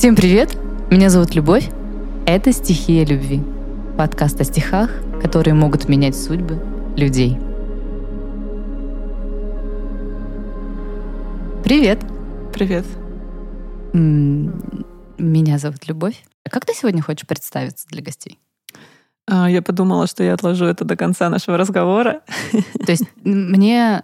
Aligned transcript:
Всем 0.00 0.16
привет! 0.16 0.56
Меня 0.90 1.10
зовут 1.10 1.34
Любовь. 1.34 1.68
Это 2.24 2.54
«Стихия 2.54 3.04
любви». 3.04 3.42
Подкаст 3.98 4.40
о 4.40 4.44
стихах, 4.44 4.90
которые 5.20 5.52
могут 5.52 5.90
менять 5.90 6.16
судьбы 6.16 6.58
людей. 6.96 7.36
Привет! 11.62 12.00
Привет. 12.54 12.86
Меня 13.92 15.58
зовут 15.58 15.86
Любовь. 15.86 16.24
А 16.46 16.48
как 16.48 16.64
ты 16.64 16.72
сегодня 16.72 17.02
хочешь 17.02 17.26
представиться 17.26 17.86
для 17.88 18.00
гостей? 18.00 18.38
А, 19.26 19.50
Я 19.50 19.60
подумала, 19.60 20.06
что 20.06 20.24
я 20.24 20.32
отложу 20.32 20.64
это 20.64 20.86
до 20.86 20.96
конца 20.96 21.28
нашего 21.28 21.58
разговора. 21.58 22.22
То 22.86 22.90
есть 22.90 23.04
мне... 23.22 24.00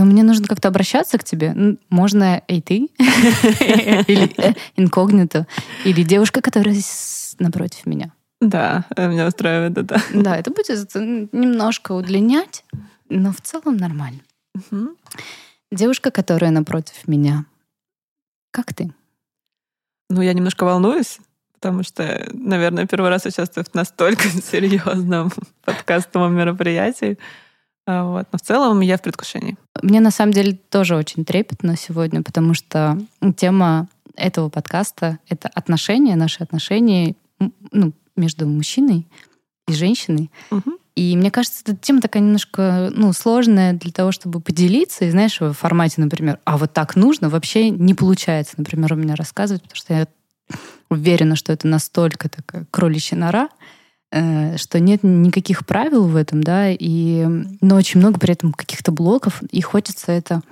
а, 0.00 0.04
Ну, 0.04 0.10
мне 0.10 0.22
нужно 0.22 0.46
как-то 0.46 0.68
обращаться 0.68 1.18
к 1.18 1.24
тебе. 1.24 1.76
Можно 1.88 2.42
и 2.48 2.60
ты, 2.60 2.88
или 2.98 4.32
э, 4.40 4.54
инкогнито, 4.76 5.46
или 5.84 6.02
девушка, 6.02 6.40
которая 6.40 6.76
напротив 7.38 7.86
меня. 7.86 8.12
Да, 8.40 8.84
э, 8.96 9.08
меня 9.08 9.26
устраивает 9.26 9.76
это. 9.76 10.00
Да, 10.14 10.36
это 10.36 10.50
будет 10.50 10.94
немножко 10.94 11.92
удлинять, 11.92 12.64
но 13.08 13.32
в 13.32 13.40
целом 13.40 13.76
нормально. 13.76 14.20
Девушка, 15.70 16.10
которая 16.10 16.50
напротив 16.50 17.06
меня. 17.06 17.44
Как 18.50 18.74
ты? 18.74 18.92
Ну, 20.08 20.22
я 20.22 20.32
немножко 20.32 20.64
волнуюсь, 20.64 21.18
потому 21.52 21.84
что, 21.84 22.28
наверное, 22.32 22.86
первый 22.86 23.10
раз 23.10 23.26
участвую 23.26 23.64
в 23.64 23.74
настолько 23.74 24.28
серьезном 24.28 25.30
подкастовом 25.64 26.34
мероприятии. 26.34 27.18
А, 27.86 28.04
Вот. 28.04 28.26
Но 28.32 28.38
в 28.38 28.42
целом 28.42 28.80
я 28.80 28.96
в 28.96 29.02
предвкушении. 29.02 29.56
Мне 29.82 30.00
на 30.00 30.10
самом 30.10 30.32
деле 30.32 30.58
тоже 30.68 30.96
очень 30.96 31.24
трепетно 31.24 31.76
сегодня, 31.76 32.22
потому 32.22 32.54
что 32.54 32.98
тема 33.36 33.88
этого 34.16 34.48
подкаста— 34.48 35.18
это 35.28 35.48
отношения, 35.48 36.16
наши 36.16 36.42
отношения 36.42 37.14
ну, 37.72 37.92
между 38.16 38.46
мужчиной 38.46 39.06
и 39.68 39.72
женщиной. 39.72 40.30
Мгм. 40.50 40.76
И 40.96 41.16
мне 41.16 41.30
кажется, 41.30 41.62
эта 41.64 41.76
тема 41.76 42.00
такая 42.00 42.22
немножко 42.22 42.90
ну, 42.94 43.12
сложная 43.12 43.72
для 43.72 43.92
того, 43.92 44.12
чтобы 44.12 44.40
поделиться. 44.40 45.04
И 45.04 45.10
знаешь, 45.10 45.40
в 45.40 45.52
формате, 45.52 46.00
например, 46.00 46.40
а 46.44 46.58
вот 46.58 46.72
так 46.72 46.96
нужно, 46.96 47.28
вообще 47.28 47.70
не 47.70 47.94
получается, 47.94 48.54
например, 48.58 48.92
у 48.92 48.96
меня 48.96 49.14
рассказывать, 49.14 49.62
потому 49.62 49.76
что 49.76 49.94
я 49.94 50.06
уверена, 50.90 51.36
что 51.36 51.52
это 51.52 51.68
настолько 51.68 52.28
такая 52.28 52.66
кроличья 52.70 53.16
нора, 53.16 53.48
что 54.12 54.80
нет 54.80 55.02
никаких 55.02 55.64
правил 55.66 56.06
в 56.06 56.16
этом, 56.16 56.42
да, 56.42 56.70
и, 56.70 57.24
но 57.60 57.76
очень 57.76 58.00
много 58.00 58.18
при 58.18 58.32
этом 58.32 58.52
каких-то 58.52 58.90
блоков, 58.92 59.42
и 59.50 59.60
хочется 59.60 60.10
это 60.12 60.42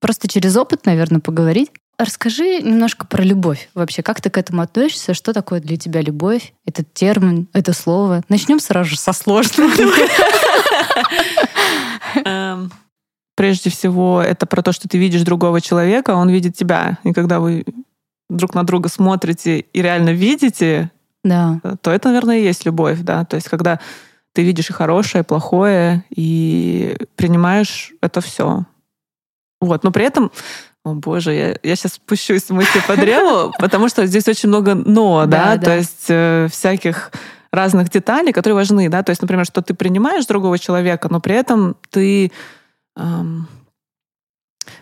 просто 0.00 0.28
через 0.28 0.56
опыт, 0.56 0.86
наверное, 0.86 1.20
поговорить. 1.20 1.70
Расскажи 1.98 2.62
немножко 2.62 3.06
про 3.06 3.22
любовь 3.22 3.68
вообще. 3.74 4.02
Как 4.02 4.20
ты 4.22 4.30
к 4.30 4.38
этому 4.38 4.62
относишься? 4.62 5.12
Что 5.12 5.34
такое 5.34 5.60
для 5.60 5.76
тебя 5.76 6.00
любовь? 6.00 6.54
Этот 6.64 6.92
термин, 6.94 7.48
это 7.52 7.74
слово. 7.74 8.22
Начнем 8.30 8.58
сразу 8.58 8.90
же 8.90 8.98
со 8.98 9.12
сложного. 9.12 9.70
Эм, 12.24 12.72
Прежде 13.40 13.70
всего, 13.70 14.20
это 14.20 14.44
про 14.44 14.60
то, 14.60 14.70
что 14.70 14.86
ты 14.86 14.98
видишь 14.98 15.22
другого 15.22 15.62
человека, 15.62 16.12
а 16.12 16.16
он 16.16 16.28
видит 16.28 16.56
тебя. 16.56 16.98
И 17.04 17.14
когда 17.14 17.40
вы 17.40 17.64
друг 18.28 18.54
на 18.54 18.64
друга 18.64 18.90
смотрите 18.90 19.60
и 19.60 19.80
реально 19.80 20.10
видите, 20.10 20.90
Да. 21.22 21.60
то 21.82 21.90
это, 21.90 22.08
наверное, 22.08 22.38
и 22.38 22.44
есть 22.44 22.64
любовь, 22.64 23.00
да. 23.00 23.24
То 23.24 23.36
есть, 23.36 23.48
когда 23.48 23.78
ты 24.32 24.42
видишь 24.42 24.70
и 24.70 24.72
хорошее, 24.72 25.22
и 25.22 25.26
плохое, 25.26 26.04
и 26.10 26.96
принимаешь 27.16 27.92
это 28.00 28.20
все. 28.20 28.64
Вот. 29.60 29.84
Но 29.84 29.92
при 29.92 30.04
этом, 30.04 30.30
о 30.84 30.94
боже, 30.94 31.32
я, 31.32 31.56
я 31.62 31.76
сейчас 31.76 31.94
спущусь 31.94 32.44
в 32.44 32.50
мысли 32.50 32.80
по 32.86 32.96
древу, 32.96 33.52
потому 33.58 33.88
что 33.88 34.06
здесь 34.06 34.28
очень 34.28 34.48
много 34.48 34.74
но, 34.74 35.26
да. 35.26 35.58
то 35.58 35.76
есть 35.76 36.06
э, 36.08 36.48
всяких 36.50 37.12
разных 37.52 37.90
деталей, 37.90 38.32
которые 38.32 38.54
важны, 38.54 38.88
да, 38.88 39.02
то 39.02 39.10
есть, 39.10 39.20
например, 39.20 39.44
что 39.44 39.60
ты 39.60 39.74
принимаешь 39.74 40.24
другого 40.26 40.58
человека, 40.58 41.08
но 41.10 41.20
при 41.20 41.34
этом 41.34 41.76
ты 41.90 42.30
эм, 42.96 43.48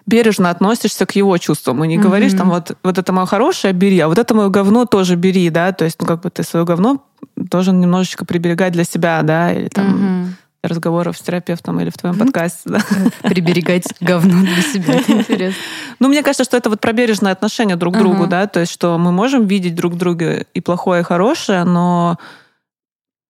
бережно 0.07 0.51
относишься 0.51 1.07
к 1.07 1.17
его 1.17 1.37
чувствам 1.39 1.85
и 1.85 1.89
не 1.89 1.97
Мгм. 1.97 2.07
говоришь 2.07 2.33
там 2.35 2.51
вот 2.51 2.77
вот 2.83 2.99
это 2.99 3.13
мое 3.13 3.27
хорошее 3.27 3.73
бери, 3.73 3.99
а 4.01 4.09
вот 4.09 4.19
это 4.19 4.35
мое 4.35 4.49
говно 4.49 4.85
тоже 4.85 5.17
бери, 5.17 5.51
да, 5.51 5.73
то 5.73 5.85
есть 5.85 6.01
ну 6.01 6.07
как 6.07 6.23
бы 6.23 6.31
ты 6.31 6.43
свое 6.43 6.65
говно 6.65 7.05
должен 7.37 7.81
немножечко 7.81 8.25
приберегать 8.25 8.73
для 8.73 8.85
себя, 8.85 9.23
да, 9.23 9.53
или 9.53 9.69
там 9.69 10.35
для 10.63 10.69
разговоров 10.69 11.17
с 11.17 11.21
терапевтом 11.21 11.81
или 11.81 11.91
в 11.91 11.97
твоем 11.97 12.19
подкасте, 12.19 12.61
да. 12.65 12.81
Приберегать 13.23 13.85
говно 14.01 14.41
для 14.43 14.63
себя. 14.63 14.95
Это 14.95 15.13
интересно. 15.13 15.63
Ну, 16.01 16.09
мне 16.09 16.23
кажется, 16.23 16.45
что 16.45 16.57
это 16.57 16.69
вот 16.69 16.81
про 16.81 16.93
бережное 16.93 17.33
отношение 17.33 17.77
друг 17.77 17.95
к 17.95 17.99
другу, 17.99 18.27
да, 18.27 18.47
то 18.47 18.61
есть 18.61 18.73
что 18.73 18.99
мы 18.99 19.13
можем 19.13 19.47
видеть 19.47 19.75
друг 19.77 19.97
друга 19.97 20.45
и 20.55 20.61
плохое, 20.61 21.03
и 21.03 21.05
хорошее, 21.05 21.65
но 21.65 22.19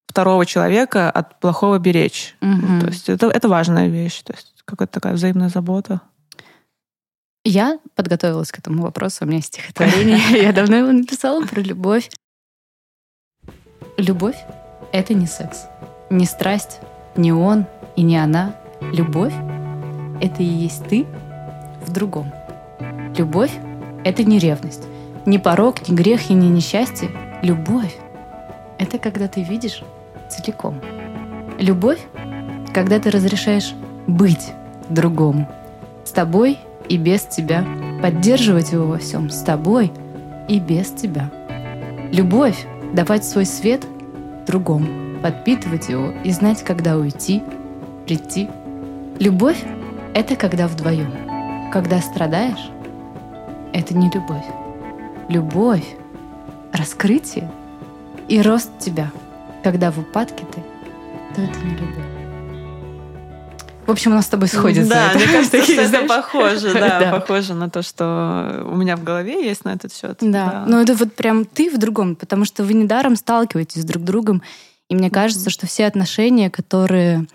второго 0.08 0.46
человека 0.46 1.10
от 1.10 1.38
плохого 1.38 1.78
беречь. 1.78 2.34
Мгм. 2.40 2.80
То 2.80 2.86
есть 2.86 3.08
это, 3.08 3.26
это 3.28 3.48
важная 3.48 3.88
вещь, 3.88 4.22
то 4.22 4.32
есть 4.32 4.54
какая-то 4.64 4.94
такая 4.94 5.12
взаимная 5.14 5.48
забота. 5.50 6.00
Я 7.50 7.78
подготовилась 7.94 8.52
к 8.52 8.58
этому 8.58 8.82
вопросу. 8.82 9.24
У 9.24 9.26
меня 9.26 9.38
есть 9.38 9.54
стихотворение. 9.54 10.18
Я 10.42 10.52
давно 10.52 10.76
его 10.76 10.92
написала 10.92 11.40
про 11.46 11.62
любовь. 11.62 12.10
Любовь— 13.96 14.36
это 14.92 15.14
не 15.14 15.26
секс. 15.26 15.64
Не 16.10 16.26
страсть, 16.26 16.80
не 17.16 17.32
он 17.32 17.64
и 17.96 18.02
не 18.02 18.18
она. 18.18 18.54
Любовь— 18.92 19.32
это 20.20 20.42
и 20.42 20.44
есть 20.44 20.86
ты 20.88 21.06
в 21.86 21.90
другом. 21.90 22.30
Любовь— 23.16 23.52
это 24.04 24.24
не 24.24 24.38
ревность. 24.38 24.82
Не 25.24 25.38
порог, 25.38 25.88
не 25.88 25.96
грех 25.96 26.28
и 26.28 26.34
не 26.34 26.50
несчастье. 26.50 27.08
Любовь— 27.42 27.96
это 28.78 28.98
когда 28.98 29.26
ты 29.26 29.42
видишь 29.42 29.82
целиком. 30.28 30.82
Любовь— 31.58 32.00
когда 32.74 33.00
ты 33.00 33.10
разрешаешь 33.10 33.72
быть 34.06 34.52
другому. 34.90 35.48
С 36.04 36.10
тобой 36.10 36.58
и 36.88 36.96
без 36.96 37.22
тебя. 37.22 37.64
Поддерживать 38.02 38.72
его 38.72 38.86
во 38.86 38.98
всем 38.98 39.30
с 39.30 39.42
тобой 39.42 39.92
и 40.48 40.60
без 40.60 40.90
тебя. 40.90 41.30
Любовь— 42.12 42.66
давать 42.94 43.24
свой 43.24 43.44
свет 43.44 43.84
другому, 44.46 45.20
подпитывать 45.20 45.88
его 45.88 46.12
и 46.24 46.30
знать, 46.30 46.62
когда 46.62 46.96
уйти, 46.96 47.42
прийти. 48.06 48.48
Любовь— 49.18 49.62
это 50.14 50.36
когда 50.36 50.68
вдвоем. 50.68 51.12
Когда 51.72 52.00
страдаешь, 52.00 52.70
это 53.72 53.94
не 53.94 54.10
любовь. 54.10 54.46
Любовь— 55.28 55.86
раскрытие 56.72 57.50
и 58.28 58.40
рост 58.40 58.70
тебя. 58.78 59.10
Когда 59.62 59.90
в 59.90 59.98
упадке 59.98 60.44
ты, 60.54 60.62
то 61.34 61.42
это 61.42 61.58
не 61.60 61.72
любовь. 61.72 62.07
В 63.88 63.90
общем, 63.90 64.12
у 64.12 64.16
нас 64.16 64.26
с 64.26 64.28
тобой 64.28 64.48
сходится. 64.48 64.90
Да, 64.90 65.08
это. 65.12 65.18
мне 65.18 65.26
кажется, 65.28 65.62
что 65.64 65.80
это 65.80 66.06
похоже, 66.06 66.74
да, 66.74 67.00
Да. 67.00 67.10
похоже 67.20 67.54
на 67.54 67.70
то, 67.70 67.80
что 67.80 68.66
у 68.70 68.76
меня 68.76 68.98
в 68.98 69.02
голове 69.02 69.42
есть 69.42 69.64
на 69.64 69.70
этот 69.72 69.94
счет. 69.94 70.18
Да, 70.20 70.66
но 70.68 70.82
это 70.82 70.94
вот 70.94 71.14
прям 71.14 71.46
ты 71.46 71.70
в 71.70 71.78
другом, 71.78 72.14
потому 72.14 72.44
что 72.44 72.64
вы 72.64 72.74
недаром 72.74 73.16
сталкиваетесь 73.16 73.86
друг 73.86 74.02
с 74.02 74.06
другом. 74.06 74.42
И 74.90 74.94
мне 74.94 75.10
кажется, 75.10 75.48
что 75.48 75.66
все 75.66 75.86
отношения, 75.86 76.50
которые, 76.50 77.26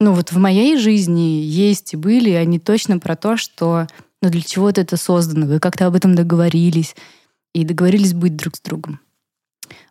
ну 0.00 0.14
вот 0.14 0.32
в 0.32 0.38
моей 0.38 0.78
жизни 0.78 1.42
есть 1.42 1.92
и 1.92 1.98
были, 1.98 2.30
они 2.30 2.58
точно 2.58 2.98
про 2.98 3.14
то, 3.14 3.36
что 3.36 3.86
ну 4.22 4.30
для 4.30 4.40
чего-то 4.40 4.80
это 4.80 4.96
создано. 4.96 5.44
Вы 5.44 5.60
как-то 5.60 5.84
об 5.86 5.94
этом 5.94 6.14
договорились 6.14 6.96
и 7.54 7.64
договорились 7.66 8.14
быть 8.14 8.34
друг 8.34 8.56
с 8.56 8.60
другом. 8.62 8.98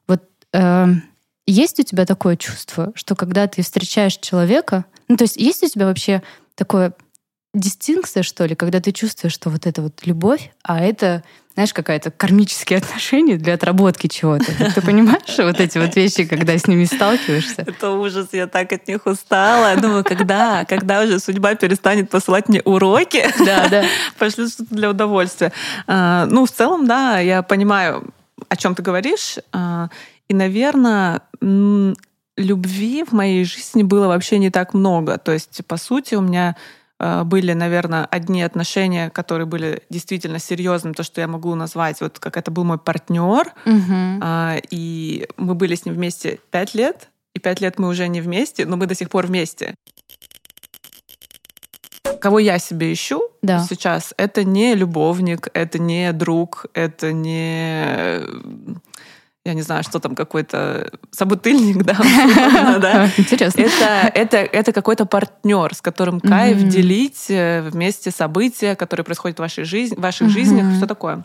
Вот 0.07 0.23
э, 0.51 0.87
есть 1.45 1.79
у 1.79 1.83
тебя 1.83 2.05
такое 2.07 2.37
чувство, 2.37 2.91
что 2.95 3.15
когда 3.15 3.45
ты 3.45 3.61
встречаешь 3.61 4.17
человека, 4.17 4.85
ну 5.07 5.15
то 5.17 5.23
есть 5.23 5.37
есть 5.37 5.63
у 5.63 5.67
тебя 5.67 5.85
вообще 5.85 6.21
такое 6.55 6.93
дистинкция, 7.53 8.23
что 8.23 8.45
ли, 8.45 8.55
когда 8.55 8.79
ты 8.79 8.91
чувствуешь, 8.91 9.33
что 9.33 9.49
вот 9.49 9.65
это 9.65 9.81
вот 9.81 10.05
любовь, 10.05 10.51
а 10.63 10.79
это, 10.79 11.23
знаешь, 11.55 11.73
какая-то 11.73 12.11
кармические 12.11 12.77
отношения 12.83 13.37
для 13.37 13.55
отработки 13.55 14.07
чего-то. 14.07 14.45
Ты 14.75 14.81
понимаешь 14.85 15.37
вот 15.37 15.59
эти 15.59 15.77
вот 15.79 15.95
вещи, 15.95 16.25
когда 16.25 16.55
с 16.57 16.67
ними 16.67 16.83
сталкиваешься? 16.83 17.61
Это 17.67 17.91
ужас, 17.91 18.27
я 18.33 18.45
так 18.47 18.71
от 18.73 18.87
них 18.87 19.05
устала. 19.07 19.71
Я 19.71 19.77
думаю, 19.77 20.03
когда, 20.03 20.65
когда 20.65 21.01
уже 21.01 21.19
судьба 21.19 21.55
перестанет 21.55 22.09
посылать 22.11 22.47
мне 22.47 22.61
уроки, 22.61 23.25
Да, 23.43 23.67
да. 23.69 23.85
пошлют 24.19 24.51
что-то 24.51 24.75
для 24.75 24.89
удовольствия. 24.91 25.51
А, 25.87 26.25
Ну, 26.27 26.45
в 26.45 26.51
целом, 26.51 26.85
да, 26.85 27.17
я 27.19 27.41
понимаю, 27.41 28.13
о 28.49 28.55
чем 28.55 28.75
ты 28.75 28.83
говоришь. 28.83 29.37
А, 29.51 29.89
И, 30.27 30.33
наверное, 30.35 31.21
любви 32.37 33.03
в 33.03 33.11
моей 33.13 33.43
жизни 33.43 33.83
было 33.83 34.07
вообще 34.07 34.37
не 34.39 34.49
так 34.49 34.73
много. 34.73 35.17
То 35.17 35.31
есть, 35.33 35.61
по 35.65 35.77
сути, 35.77 36.15
у 36.15 36.21
меня 36.21 36.55
э, 36.99 37.23
были, 37.23 37.53
наверное, 37.53 38.05
одни 38.05 38.41
отношения, 38.43 39.09
которые 39.09 39.45
были 39.47 39.81
действительно 39.89 40.39
серьезными, 40.39 40.93
то, 40.93 41.03
что 41.03 41.19
я 41.21 41.27
могу 41.27 41.53
назвать, 41.55 41.99
вот 42.01 42.19
как 42.19 42.37
это 42.37 42.51
был 42.51 42.63
мой 42.63 42.77
партнер, 42.77 43.51
Мгм. 43.65 44.19
а, 44.23 44.57
и 44.69 45.27
мы 45.37 45.55
были 45.55 45.75
с 45.75 45.85
ним 45.85 45.95
вместе 45.95 46.39
пять 46.51 46.73
лет, 46.75 47.09
и 47.35 47.39
пять 47.39 47.61
лет 47.61 47.77
мы 47.79 47.87
уже 47.89 48.07
не 48.07 48.21
вместе, 48.21 48.65
но 48.65 48.77
мы 48.77 48.85
до 48.87 48.95
сих 48.95 49.09
пор 49.09 49.27
вместе. 49.27 49.75
кого 52.19 52.39
я 52.39 52.57
себе 52.57 52.91
ищу 52.91 53.21
Да. 53.43 53.59
сейчас, 53.69 54.13
это 54.17 54.43
не 54.43 54.73
любовник, 54.73 55.49
это 55.53 55.77
не 55.77 56.11
друг, 56.13 56.65
это 56.73 57.13
не 57.13 58.21
я 59.47 59.53
не 59.53 59.61
знаю, 59.61 59.83
что 59.83 59.99
там 59.99 60.15
какой-то 60.15 60.91
собутыльник, 61.11 61.83
да. 61.83 61.95
Интересно. 63.17 63.61
Это, 64.13 64.73
какой-то 64.73 65.05
партнер, 65.05 65.73
с 65.73 65.81
которым 65.81 66.19
кайф 66.19 66.61
делить 66.63 67.25
э, 67.29 67.61
вместе 67.61 68.11
события, 68.11 68.75
которые 68.75 69.05
происходят 69.05 69.37
в 69.37 69.41
вашей 69.41 69.63
жизни, 69.63 69.95
в 69.95 70.01
ваших 70.01 70.29
жизнях, 70.29 70.75
все 70.75 70.85
такое. 70.85 71.23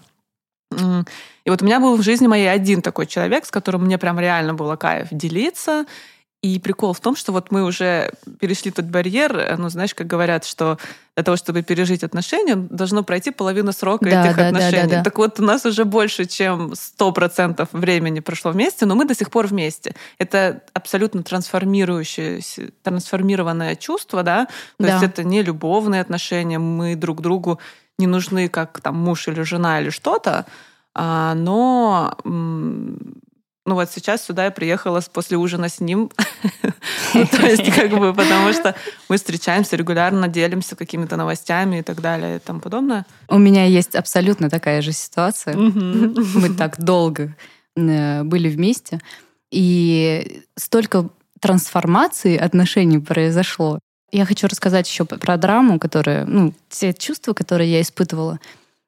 И 1.45 1.51
вот 1.51 1.61
у 1.61 1.65
меня 1.65 1.81
был 1.81 1.97
в 1.97 2.03
жизни 2.03 2.27
моей 2.27 2.51
один 2.51 2.81
такой 2.81 3.07
человек, 3.07 3.45
с 3.45 3.51
которым 3.51 3.85
мне 3.85 3.99
прям 3.99 4.19
реально 4.19 4.55
было 4.55 4.77
кайф 4.77 5.09
делиться. 5.11 5.85
И 6.43 6.59
прикол 6.59 6.93
в 6.93 6.99
том, 6.99 7.15
что 7.15 7.31
вот 7.31 7.53
мы 7.53 7.63
уже 7.63 8.11
перешли 8.41 8.73
тот 8.73 8.87
барьер, 8.87 9.37
э, 9.37 9.57
ну, 9.57 9.69
знаешь, 9.69 9.95
как 9.95 10.09
говорят, 10.09 10.45
что 10.45 10.77
для 11.15 11.23
того, 11.23 11.37
чтобы 11.37 11.63
пережить 11.63 12.03
отношения, 12.03 12.57
должно 12.57 13.05
пройти 13.05 13.31
половину 13.31 13.71
срока 13.73 14.07
Да, 14.11 14.25
этих 14.25 14.37
да, 14.37 14.43
да, 14.43 14.49
отношений. 14.49 14.89
да, 14.91 14.97
да. 14.97 15.03
Так 15.05 15.19
вот, 15.19 15.39
у 15.39 15.45
нас 15.45 15.65
уже 15.67 15.85
больше, 15.85 16.25
чем 16.25 16.73
100% 16.75 17.69
времени 17.71 18.19
прошло 18.19 18.51
вместе, 18.51 18.87
но 18.87 18.97
мы 18.97 19.05
до 19.05 19.15
сих 19.15 19.31
пор 19.31 19.47
вместе. 19.47 19.95
Это 20.19 20.63
абсолютно 20.75 21.23
трансформирующееся, 21.23 22.71
трансформированное 22.83 23.77
чувство, 23.77 24.25
да? 24.25 24.47
То 24.79 24.87
Да. 24.87 24.93
есть 24.95 25.05
это 25.05 25.23
не 25.23 25.43
любовные 25.43 26.01
отношения, 26.01 26.59
мы 26.59 26.97
друг 26.97 27.21
другу 27.21 27.61
не 27.99 28.09
нужны 28.09 28.49
как 28.49 28.81
там 28.81 28.97
муж 28.97 29.29
или 29.29 29.43
жена 29.43 29.81
или 29.81 29.91
что-то, 29.91 30.47
а, 30.95 31.35
но 31.35 32.17
ну 33.65 33.75
вот 33.75 33.91
сейчас 33.91 34.25
сюда 34.25 34.47
я 34.47 34.51
приехала 34.51 35.01
после 35.13 35.37
ужина 35.37 35.69
с 35.69 35.81
ним. 35.81 36.11
Ну, 37.15 37.27
То 37.27 37.47
есть 37.47 37.71
как 37.75 37.91
бы 37.91 38.15
потому 38.15 38.55
что 38.55 38.75
мы 39.11 39.19
встречаемся 39.19 39.77
регулярно, 39.77 40.29
делимся 40.29 40.77
какими-то 40.77 41.17
новостями 41.17 41.81
и 41.81 41.83
так 41.83 42.01
далее 42.01 42.37
и 42.37 42.39
тому 42.39 42.59
подобное. 42.61 43.05
У 43.29 43.37
меня 43.37 43.67
есть 43.67 43.95
абсолютно 43.95 44.49
такая 44.49 44.81
же 44.81 44.93
ситуация. 44.93 45.55
Мы 45.55 46.55
так 46.57 46.83
долго 46.83 47.37
э, 47.77 48.23
были 48.23 48.49
вместе, 48.49 48.99
и 49.51 50.43
столько 50.57 51.11
трансформации 51.39 52.39
отношений 52.39 52.99
произошло. 52.99 53.79
Я 54.11 54.25
хочу 54.25 54.47
рассказать 54.47 54.89
еще 54.89 55.05
про 55.05 55.37
драму, 55.37 55.79
которая, 55.79 56.25
ну, 56.25 56.55
те 56.71 56.95
чувства, 56.95 57.35
которые 57.35 57.71
я 57.71 57.83
испытывала. 57.83 58.41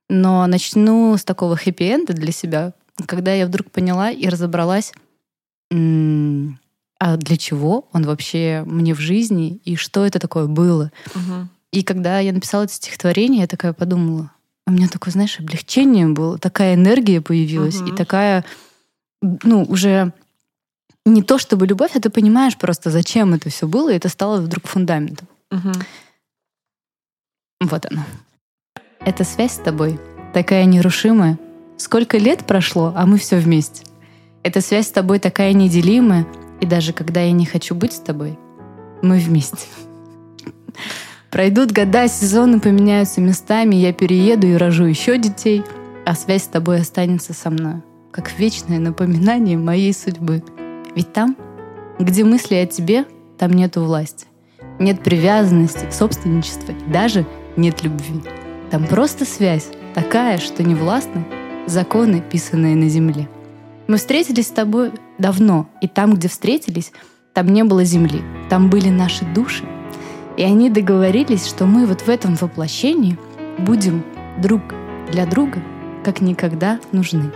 Но 0.09 0.47
начну 0.47 1.17
с 1.17 1.25
такого 1.25 1.57
хэппи-энда 1.57 2.13
для 2.13 2.33
себя, 2.33 2.73
когда 3.07 3.33
я 3.35 3.47
вдруг 3.47 3.71
поняла 3.71 4.11
и 4.11 4.29
разобралась, 4.29 4.93
а 5.71 7.17
для 7.17 7.37
чего 7.37 7.89
он 7.93 8.05
вообще 8.05 8.63
мне 8.67 8.95
в 8.95 9.01
жизни 9.01 9.61
и 9.65 9.77
что 9.77 10.05
это 10.07 10.19
такое 10.19 10.47
было. 10.47 10.93
Мгм. 11.15 11.49
И 11.73 11.83
когда 11.83 12.21
я 12.21 12.33
написала 12.33 12.65
это 12.65 12.73
стихотворение, 12.75 13.41
я 13.43 13.47
такая 13.49 13.73
подумала, 13.73 14.31
у 14.67 14.71
меня 14.71 14.89
такое, 14.89 15.13
знаешь, 15.13 15.39
облегчение 15.41 16.07
было, 16.07 16.39
такая 16.39 16.75
энергия 16.75 17.21
появилась, 17.21 17.81
Мгм. 17.81 17.93
и 17.93 17.97
такая, 17.97 18.45
ну, 19.21 19.65
уже 19.65 20.13
не 21.05 21.23
то 21.23 21.39
чтобы 21.39 21.67
любовь, 21.67 21.97
а 21.97 22.01
ты 22.01 22.09
понимаешь 22.11 22.57
просто, 22.57 22.91
зачем 22.91 23.35
это 23.35 23.51
все 23.51 23.67
было, 23.67 23.93
и 23.93 23.97
это 23.97 24.09
стало 24.09 24.41
вдруг 24.41 24.67
фундаментом. 24.67 25.27
Мгм. 25.51 25.73
Вот 27.61 27.87
оно. 27.91 28.05
Эта 29.01 29.25
связь 29.25 29.53
с 29.55 29.59
тобой 29.59 29.99
такая 30.33 30.65
нерушимая. 30.65 31.39
Сколько 31.85 32.17
лет 32.17 32.47
прошло, 32.47 32.95
а 32.97 33.05
мы 33.05 33.19
все 33.19 33.37
вместе. 33.37 33.85
Эта 34.43 34.63
связь 34.63 34.87
с 34.87 34.91
тобой 34.91 35.19
такая 35.19 35.53
неделимая, 35.53 36.27
и 36.63 36.65
даже 36.65 36.95
когда 36.95 37.21
я 37.21 37.31
не 37.31 37.45
хочу 37.45 37.75
быть 37.75 37.93
с 37.93 37.99
тобой, 37.99 38.39
мы 39.03 39.19
вместе. 39.19 39.67
Пройдут 41.31 41.73
года, 41.73 42.09
сезоны 42.09 42.59
поменяются 42.59 43.21
местами, 43.21 43.75
я 43.75 43.93
перееду 43.93 44.47
и 44.47 44.55
рожу 44.55 44.85
еще 44.85 45.19
детей, 45.19 45.63
а 46.07 46.15
связь 46.15 46.45
с 46.45 46.49
тобой 46.49 46.81
останется 46.81 47.35
со 47.35 47.51
мной, 47.51 47.83
как 48.13 48.33
вечное 48.39 48.79
напоминание 48.79 49.59
моей 49.59 49.93
судьбы. 49.93 50.43
Ведь 50.97 51.13
там, 51.13 51.37
где 51.99 52.25
мысли 52.25 52.55
о 52.55 52.67
тебе, 52.67 53.05
там 53.37 53.51
нету 53.51 53.85
власти. 53.85 54.25
Нет 54.79 55.03
привязанности, 55.03 55.87
собственничества 55.91 56.75
даже 56.87 57.27
нет 57.59 57.83
любви. 57.83 58.23
Там 58.71 58.87
просто 58.87 59.27
связь, 59.27 59.69
такая, 59.95 60.39
что 60.39 60.63
не 60.63 60.75
властны 60.75 61.27
законы, 61.67 62.23
писанные 62.23 62.77
на 62.77 62.89
земле. 62.89 63.29
Мы 63.87 63.97
встретились 63.97 64.49
с 64.49 64.51
тобой 64.51 64.93
давно, 65.19 65.69
и 65.81 65.89
там, 65.89 66.15
где 66.15 66.29
встретились, 66.29 66.93
там 67.33 67.49
не 67.49 67.65
было 67.65 67.85
земли, 67.85 68.23
там 68.49 68.71
были 68.71 68.89
наши 68.89 69.25
души. 69.25 69.65
И 70.37 70.43
они 70.43 70.71
договорились, 70.71 71.47
что 71.47 71.67
мы 71.67 71.87
вот 71.87 72.03
в 72.03 72.09
этом 72.09 72.35
воплощении 72.37 73.19
будем 73.59 74.03
друг 74.39 74.63
для 75.13 75.27
друга 75.27 75.63
как 76.05 76.21
никогда 76.21 76.81
нужны. 76.93 77.31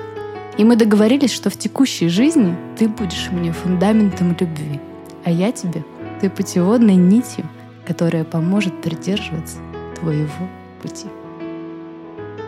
И 0.57 0.65
мы 0.65 0.77
договорились, 0.77 1.33
что 1.33 1.51
в 1.51 1.57
текущей 1.57 2.09
жизни 2.09 2.57
ты 2.77 2.89
будешь 2.89 3.31
мне 3.31 3.53
фундаментом 3.53 4.37
любви, 4.39 4.81
а 5.25 5.31
я 5.31 5.53
тебе 5.53 5.85
ты 6.21 6.29
путеводной 6.29 6.97
нитью, 6.97 7.45
которая 7.87 8.25
поможет 8.25 8.81
придерживаться 8.83 9.59
твоего 9.99 10.49
пути. 10.83 11.07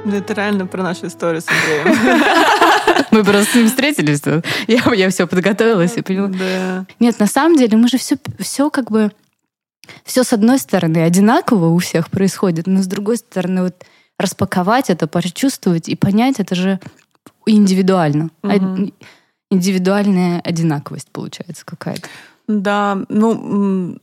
Ну, 0.05 0.17
Это 0.17 0.33
реально 0.35 0.67
про 0.67 0.83
нашу 0.83 1.07
историю 1.07 1.43
с 1.43 1.47
Андреем. 1.49 2.23
Мы 3.11 3.25
просто 3.25 3.53
с 3.53 3.55
ним 3.55 3.67
встретились. 3.67 4.23
Я, 4.67 4.95
я 4.95 5.11
все 5.11 5.27
подготовилась 5.27 5.97
и 5.97 6.03
поняла. 6.03 6.29
Да. 6.29 6.87
Нет, 7.01 7.19
на 7.19 7.27
самом 7.27 7.57
деле 7.57 7.77
мы 7.77 7.89
же 7.89 7.99
все, 7.99 8.17
все 8.39 8.71
как 8.71 8.91
бы 8.91 9.11
все 10.05 10.23
с 10.25 10.33
одной 10.33 10.59
стороны 10.59 10.99
одинаково 10.99 11.67
у 11.67 11.79
всех 11.79 12.11
происходит, 12.11 12.67
но 12.67 12.83
с 12.83 12.87
другой 12.87 13.17
стороны 13.17 13.63
вот 13.65 13.85
распаковать 14.19 14.91
это, 14.91 15.07
почувствовать 15.07 15.89
и 15.89 15.97
понять 15.97 16.39
это 16.41 16.55
же 16.55 16.79
индивидуально. 17.47 18.31
Од- 18.43 18.93
Индивидуальная 19.51 20.41
одинаковость 20.41 21.09
получается 21.11 21.65
какая-то. 21.67 22.07
Да, 22.47 22.99
ну, 23.09 23.99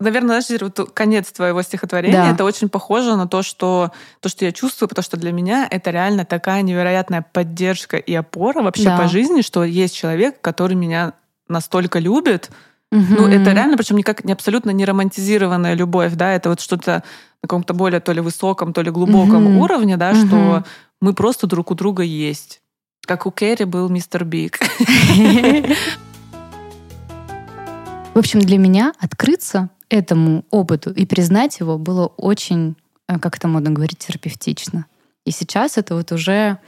наверное, 0.00 0.40
знаешь, 0.40 0.60
вот 0.62 0.90
конец 0.92 1.30
твоего 1.30 1.62
стихотворения, 1.62 2.24
Да. 2.24 2.30
это 2.30 2.44
очень 2.44 2.68
похоже 2.68 3.16
на 3.16 3.28
то 3.28 3.42
что, 3.42 3.92
то, 4.20 4.28
что 4.28 4.44
я 4.44 4.52
чувствую, 4.52 4.88
потому 4.88 5.02
что 5.04 5.16
для 5.16 5.30
меня 5.32 5.66
это 5.70 5.90
реально 5.90 6.24
такая 6.24 6.62
невероятная 6.62 7.24
поддержка 7.32 7.96
и 7.96 8.14
опора 8.14 8.62
вообще 8.62 8.84
Да. 8.86 8.96
по 8.96 9.06
жизни, 9.08 9.42
что 9.42 9.62
есть 9.64 9.94
человек, 9.94 10.40
который 10.40 10.74
меня 10.74 11.12
настолько 11.48 11.98
любит. 11.98 12.50
Ну, 12.90 12.98
Мгм. 12.98 13.32
это 13.32 13.52
реально, 13.52 13.76
причем 13.76 13.96
никак 13.96 14.24
не 14.24 14.32
абсолютно 14.32 14.70
не 14.70 14.84
романтизированная 14.84 15.74
любовь, 15.74 16.14
да, 16.14 16.32
это 16.32 16.48
вот 16.48 16.60
что-то 16.60 17.04
на 17.42 17.46
каком-то 17.46 17.72
более 17.72 18.00
то 18.00 18.12
ли 18.12 18.20
высоком, 18.20 18.72
то 18.72 18.82
ли 18.82 18.90
глубоком 18.90 19.44
Мгм. 19.44 19.58
уровне, 19.58 19.96
да, 19.96 20.12
Мгм. 20.12 20.26
что 20.28 20.64
мы 21.00 21.12
просто 21.14 21.46
друг 21.46 21.70
у 21.70 21.74
друга 21.74 22.02
есть. 22.02 22.60
Как 23.06 23.26
у 23.26 23.30
Керри 23.30 23.64
был 23.64 23.88
мистер 23.88 24.24
Биг. 24.24 24.58
В 28.14 28.18
общем, 28.18 28.40
для 28.40 28.58
меня 28.58 28.92
открыться 28.98 29.70
этому 29.90 30.44
опыту 30.50 30.90
и 30.92 31.04
признать 31.04 31.60
его 31.60 31.76
было 31.76 32.06
очень, 32.06 32.76
э, 33.08 33.18
как 33.18 33.36
это 33.36 33.48
модно 33.48 33.70
говорить, 33.70 33.98
терапевтично. 33.98 34.86
И 35.26 35.32
сейчас 35.32 35.76
это 35.76 35.94
вот 35.94 36.12
уже 36.12 36.58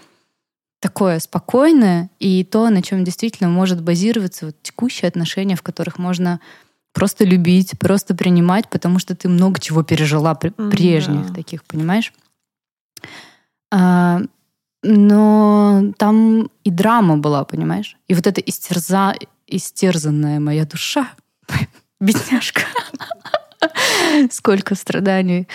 такое 0.81 1.21
спокойное 1.21 2.11
и 2.19 2.45
то, 2.45 2.69
на 2.69 2.83
чем 2.83 3.05
действительно 3.05 3.49
может 3.49 3.81
базироваться 3.81 4.47
вот 4.47 4.57
текущие 4.63 5.09
отношения, 5.09 5.57
в 5.57 5.63
которых 5.63 5.99
можно 5.99 6.41
просто 6.93 7.25
любить, 7.25 7.79
просто 7.79 8.15
принимать, 8.15 8.69
потому 8.69 8.99
что 8.99 9.15
ты 9.15 9.29
много 9.29 9.61
чего 9.61 9.83
пережила 9.85 10.35
прежних 10.35 11.29
да. 11.29 11.35
таких, 11.35 11.65
понимаешь? 11.65 12.13
А, 13.71 14.21
но 14.83 15.93
там 15.97 16.51
и 16.65 16.71
драма 16.71 17.17
была, 17.17 17.45
понимаешь? 17.45 17.97
И 18.09 18.15
вот 18.15 18.27
эта 18.27 18.41
истерза, 18.41 19.15
истерзанная 19.47 20.41
моя 20.41 20.67
душа, 20.67 21.09
бедняжка, 22.03 22.63
сколько 24.31 24.75
страданий. 24.75 25.49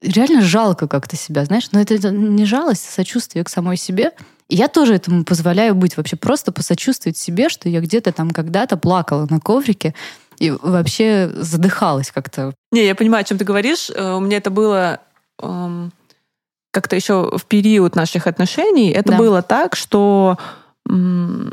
Реально 0.00 0.42
жалко 0.42 0.86
как-то 0.86 1.16
себя, 1.16 1.44
знаешь, 1.44 1.68
но 1.72 1.80
это 1.80 2.10
не 2.10 2.44
жалость, 2.44 2.86
а 2.88 2.92
сочувствие 2.92 3.44
к 3.44 3.48
самой 3.48 3.76
себе. 3.76 4.12
И 4.48 4.54
я 4.56 4.68
тоже 4.68 4.94
этому 4.94 5.24
позволяю 5.24 5.74
быть, 5.74 5.96
вообще 5.96 6.16
просто 6.16 6.52
посочувствовать 6.52 7.18
себе, 7.18 7.48
что 7.48 7.68
я 7.68 7.80
где-то 7.80 8.12
там 8.12 8.30
когда-то 8.30 8.76
плакала 8.76 9.26
на 9.28 9.40
коврике 9.40 9.94
и 10.38 10.50
вообще 10.50 11.30
задыхалась 11.34 12.12
как-то. 12.12 12.54
Не, 12.70 12.86
я 12.86 12.94
понимаю, 12.94 13.22
о 13.22 13.24
чем 13.24 13.38
ты 13.38 13.44
говоришь. 13.44 13.90
Э, 13.94 14.14
У 14.14 14.20
меня 14.20 14.36
это 14.36 14.50
было 14.50 15.00
эм, 15.42 15.92
как-то 16.70 16.94
еще 16.96 17.36
в 17.36 17.44
период 17.46 17.96
наших 17.96 18.26
отношений. 18.28 18.90
Это 18.90 19.12
Да. 19.12 19.18
было 19.18 19.42
так, 19.42 19.74
что 19.74 20.38
м, 20.88 21.52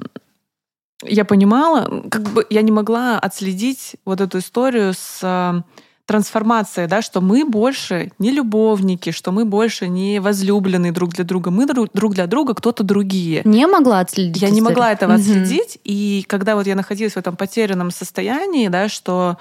я 1.08 1.26
понимала, 1.26 2.04
как 2.10 2.24
бы 2.24 2.46
я 2.50 2.62
не 2.62 2.72
могла 2.72 3.20
отследить 3.20 3.96
вот 4.06 4.22
эту 4.22 4.40
историю 4.40 4.94
с 4.94 5.20
э, 5.24 5.62
трансформацией, 6.06 6.88
да, 6.88 7.02
что 7.02 7.22
мы 7.22 7.46
больше 7.46 8.12
не 8.20 8.32
любовники, 8.32 9.12
что 9.12 9.32
мы 9.32 9.46
больше 9.46 9.88
не 9.88 10.20
возлюбленные 10.20 10.92
друг 10.92 11.14
для 11.14 11.24
друга, 11.24 11.52
мы 11.52 11.66
друг 11.66 11.90
друг 11.94 12.14
для 12.14 12.28
друга 12.28 12.54
кто-то 12.54 12.84
другие. 12.84 13.42
Не 13.46 13.68
могла 13.68 14.00
отследить. 14.02 14.42
Я 14.42 14.50
не 14.50 14.60
историю. 14.60 14.66
могла 14.70 14.92
этого 14.92 15.12
Мгм. 15.14 15.22
отследить, 15.22 15.80
и 15.84 16.24
когда 16.28 16.56
вот 16.56 16.68
я 16.68 16.76
находилась 16.76 17.14
в 17.14 17.18
этом 17.18 17.36
потерянном 17.36 17.92
состоянии, 17.92 18.68
да, 18.68 18.88
что 18.90 19.38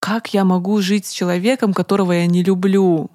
как 0.00 0.34
я 0.34 0.44
могу 0.44 0.80
жить 0.80 1.06
с 1.06 1.12
человеком, 1.12 1.72
которого 1.72 2.12
я 2.12 2.26
не 2.26 2.42
люблю? 2.42 3.10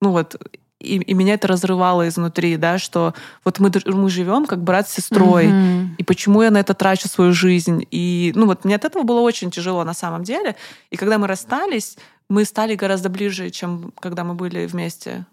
Ну 0.00 0.10
вот, 0.10 0.36
и, 0.84 0.98
и 0.98 1.14
меня 1.14 1.34
это 1.34 1.48
разрывало 1.48 2.06
изнутри, 2.08 2.56
да, 2.56 2.78
что 2.78 3.14
вот 3.44 3.58
мы, 3.58 3.70
мы 3.86 4.10
живем 4.10 4.46
как 4.46 4.62
брат 4.62 4.88
с 4.88 4.92
сестрой, 4.92 5.46
mm-hmm. 5.46 5.86
и 5.98 6.04
почему 6.04 6.42
я 6.42 6.50
на 6.50 6.58
это 6.58 6.74
трачу 6.74 7.08
свою 7.08 7.32
жизнь? 7.32 7.86
И, 7.90 8.32
ну 8.34 8.46
вот, 8.46 8.64
мне 8.64 8.76
от 8.76 8.84
этого 8.84 9.02
было 9.02 9.20
очень 9.20 9.50
тяжело 9.50 9.84
на 9.84 9.94
самом 9.94 10.22
деле. 10.22 10.56
И 10.90 10.96
когда 10.96 11.18
мы 11.18 11.26
расстались, 11.26 11.96
мы 12.28 12.44
стали 12.44 12.74
гораздо 12.74 13.08
ближе, 13.08 13.50
чем 13.50 13.92
когда 14.00 14.24
мы 14.24 14.34
были 14.34 14.66
вместе 14.66 15.26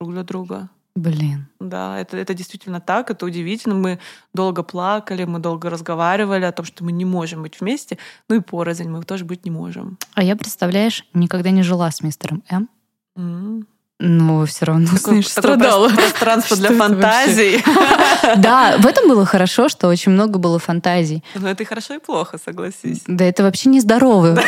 друг 0.00 0.12
для 0.12 0.22
друга. 0.22 0.68
Блин. 0.98 1.46
Да, 1.60 1.98
это, 2.00 2.16
это 2.16 2.34
действительно 2.34 2.80
так, 2.80 3.10
это 3.10 3.24
удивительно. 3.24 3.76
Мы 3.76 3.98
долго 4.34 4.62
плакали, 4.62 5.24
мы 5.24 5.38
долго 5.38 5.70
разговаривали 5.70 6.44
о 6.44 6.52
том, 6.52 6.66
что 6.66 6.84
мы 6.84 6.90
не 6.90 7.04
можем 7.04 7.42
быть 7.42 7.60
вместе. 7.60 7.98
Ну 8.28 8.36
и 8.36 8.40
порознь 8.40 8.88
мы 8.88 9.02
тоже 9.04 9.24
быть 9.24 9.44
не 9.44 9.50
можем. 9.50 9.96
А 10.14 10.24
я, 10.24 10.34
представляешь, 10.34 11.06
никогда 11.14 11.50
не 11.50 11.62
жила 11.62 11.90
с 11.90 12.02
мистером 12.02 12.42
М. 12.48 12.68
Mm. 13.16 13.64
Но 14.00 14.46
все 14.46 14.64
равно, 14.64 14.86
такое, 14.86 15.00
знаешь, 15.00 15.28
страдала. 15.28 15.88
Пространство 15.88 16.56
для 16.56 16.70
фантазий. 16.78 17.64
Да, 18.36 18.76
в 18.78 18.86
этом 18.86 19.08
было 19.08 19.24
хорошо, 19.24 19.68
что 19.68 19.88
очень 19.88 20.12
много 20.12 20.38
было 20.38 20.58
фантазий. 20.58 21.24
Но 21.34 21.48
это 21.48 21.62
и 21.62 21.66
хорошо, 21.66 21.94
и 21.94 21.98
плохо, 21.98 22.38
согласись. 22.42 23.02
Да, 23.06 23.24
это 23.24 23.42
вообще 23.42 23.70
нездорово. 23.70 24.38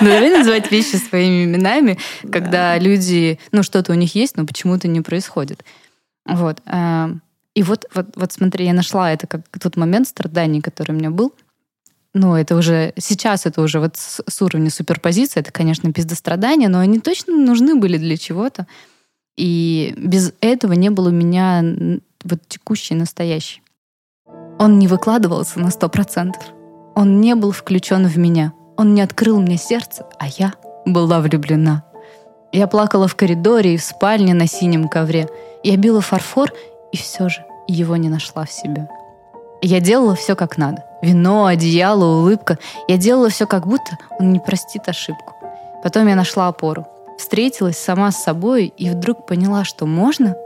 Давай 0.00 0.30
называть 0.38 0.70
вещи 0.70 0.96
своими 0.96 1.44
именами, 1.44 1.98
когда 2.30 2.76
люди, 2.78 3.38
ну, 3.52 3.62
что-то 3.62 3.92
у 3.92 3.94
них 3.94 4.14
есть, 4.14 4.36
но 4.36 4.44
почему-то 4.46 4.88
не 4.88 5.00
происходит. 5.00 5.64
Вот. 6.26 6.60
Э, 6.66 7.08
и 7.54 7.62
вот, 7.62 7.86
вот, 7.94 8.06
вот 8.16 8.32
смотри, 8.32 8.66
я 8.66 8.74
нашла 8.74 9.12
это 9.12 9.26
как 9.26 9.42
тот 9.60 9.76
момент 9.76 10.08
страданий, 10.08 10.60
который 10.60 10.92
у 10.92 10.94
меня 10.94 11.10
был— 11.10 11.32
ну, 12.14 12.34
это 12.34 12.56
уже 12.56 12.92
сейчас 12.96 13.46
это 13.46 13.60
уже 13.62 13.80
вот 13.80 13.96
с, 13.96 14.22
с 14.26 14.42
уровня 14.42 14.70
суперпозиции, 14.70 15.40
это, 15.40 15.52
конечно, 15.52 15.92
пиздострадания, 15.92 16.68
но 16.68 16.78
они 16.78 17.00
точно 17.00 17.36
нужны 17.36 17.74
были 17.74 17.98
для 17.98 18.16
чего-то. 18.16 18.66
И 19.36 19.94
без 19.96 20.32
этого 20.40 20.72
не 20.72 20.90
было 20.90 21.08
у 21.08 21.12
меня 21.12 21.62
вот 22.24 22.40
текущий, 22.48 22.94
настоящий. 22.94 23.62
Он 24.58 24.78
не 24.78 24.88
выкладывался 24.88 25.60
на 25.60 25.70
сто 25.70 25.88
процентов. 25.88 26.42
Он 26.96 27.20
не 27.20 27.36
был 27.36 27.52
включен 27.52 28.06
в 28.06 28.18
меня. 28.18 28.52
Он 28.76 28.94
не 28.94 29.02
открыл 29.02 29.40
мне 29.40 29.56
сердце, 29.56 30.06
а 30.18 30.26
я 30.26 30.54
была 30.84 31.20
влюблена. 31.20 31.84
Я 32.50 32.66
плакала 32.66 33.06
в 33.06 33.14
коридоре 33.14 33.74
и 33.74 33.76
в 33.76 33.84
спальне 33.84 34.34
на 34.34 34.48
синем 34.48 34.88
ковре. 34.88 35.28
Я 35.62 35.76
била 35.76 36.00
фарфор, 36.00 36.52
и 36.90 36.96
все 36.96 37.28
же 37.28 37.44
его 37.68 37.96
не 37.96 38.08
нашла 38.08 38.44
в 38.44 38.50
себе. 38.50 38.88
Я 39.62 39.80
делала 39.80 40.16
все 40.16 40.34
как 40.34 40.56
надо. 40.56 40.87
Вино, 41.00 41.46
одеяло, 41.46 42.04
улыбка. 42.04 42.58
Я 42.88 42.96
делала 42.96 43.28
все 43.28 43.46
как 43.46 43.66
будто 43.66 43.98
он 44.18 44.32
не 44.32 44.40
простит 44.40 44.88
ошибку. 44.88 45.34
Потом 45.82 46.08
я 46.08 46.16
нашла 46.16 46.48
опору. 46.48 46.86
Встретилась 47.18 47.78
сама 47.78 48.10
с 48.10 48.22
собой 48.22 48.72
и 48.76 48.90
вдруг 48.90 49.26
поняла, 49.26 49.64
что 49.64 49.86
можно 49.86 50.36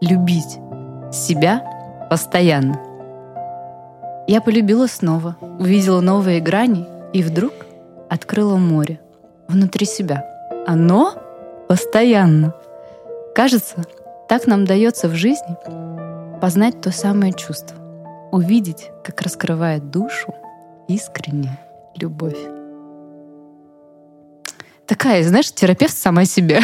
любить 0.00 0.58
себя 1.12 2.06
постоянно. 2.10 2.80
Я 4.26 4.40
полюбила 4.40 4.86
снова, 4.86 5.36
увидела 5.40 6.00
новые 6.00 6.40
грани 6.40 6.86
и 7.12 7.22
вдруг 7.22 7.52
открыла 8.08 8.56
море 8.56 9.00
внутри 9.48 9.86
себя. 9.86 10.24
Оно 10.66 11.14
постоянно. 11.68 12.54
Кажется, 13.34 13.84
так 14.28 14.46
нам 14.46 14.64
дается 14.64 15.08
в 15.08 15.14
жизни 15.14 15.56
познать 16.40 16.80
то 16.80 16.90
самое 16.90 17.32
чувство 17.32 17.83
увидеть, 18.34 18.90
как 19.04 19.20
раскрывает 19.20 19.90
душу 19.90 20.34
искренняя 20.88 21.60
любовь. 21.94 22.36
Такая, 24.88 25.22
знаешь, 25.22 25.52
терапевт 25.52 25.96
сама 25.96 26.24
себе. 26.24 26.60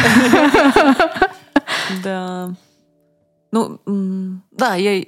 Да. 2.03 2.51
Ну, 3.53 3.79
да, 4.51 4.75
я, 4.75 4.99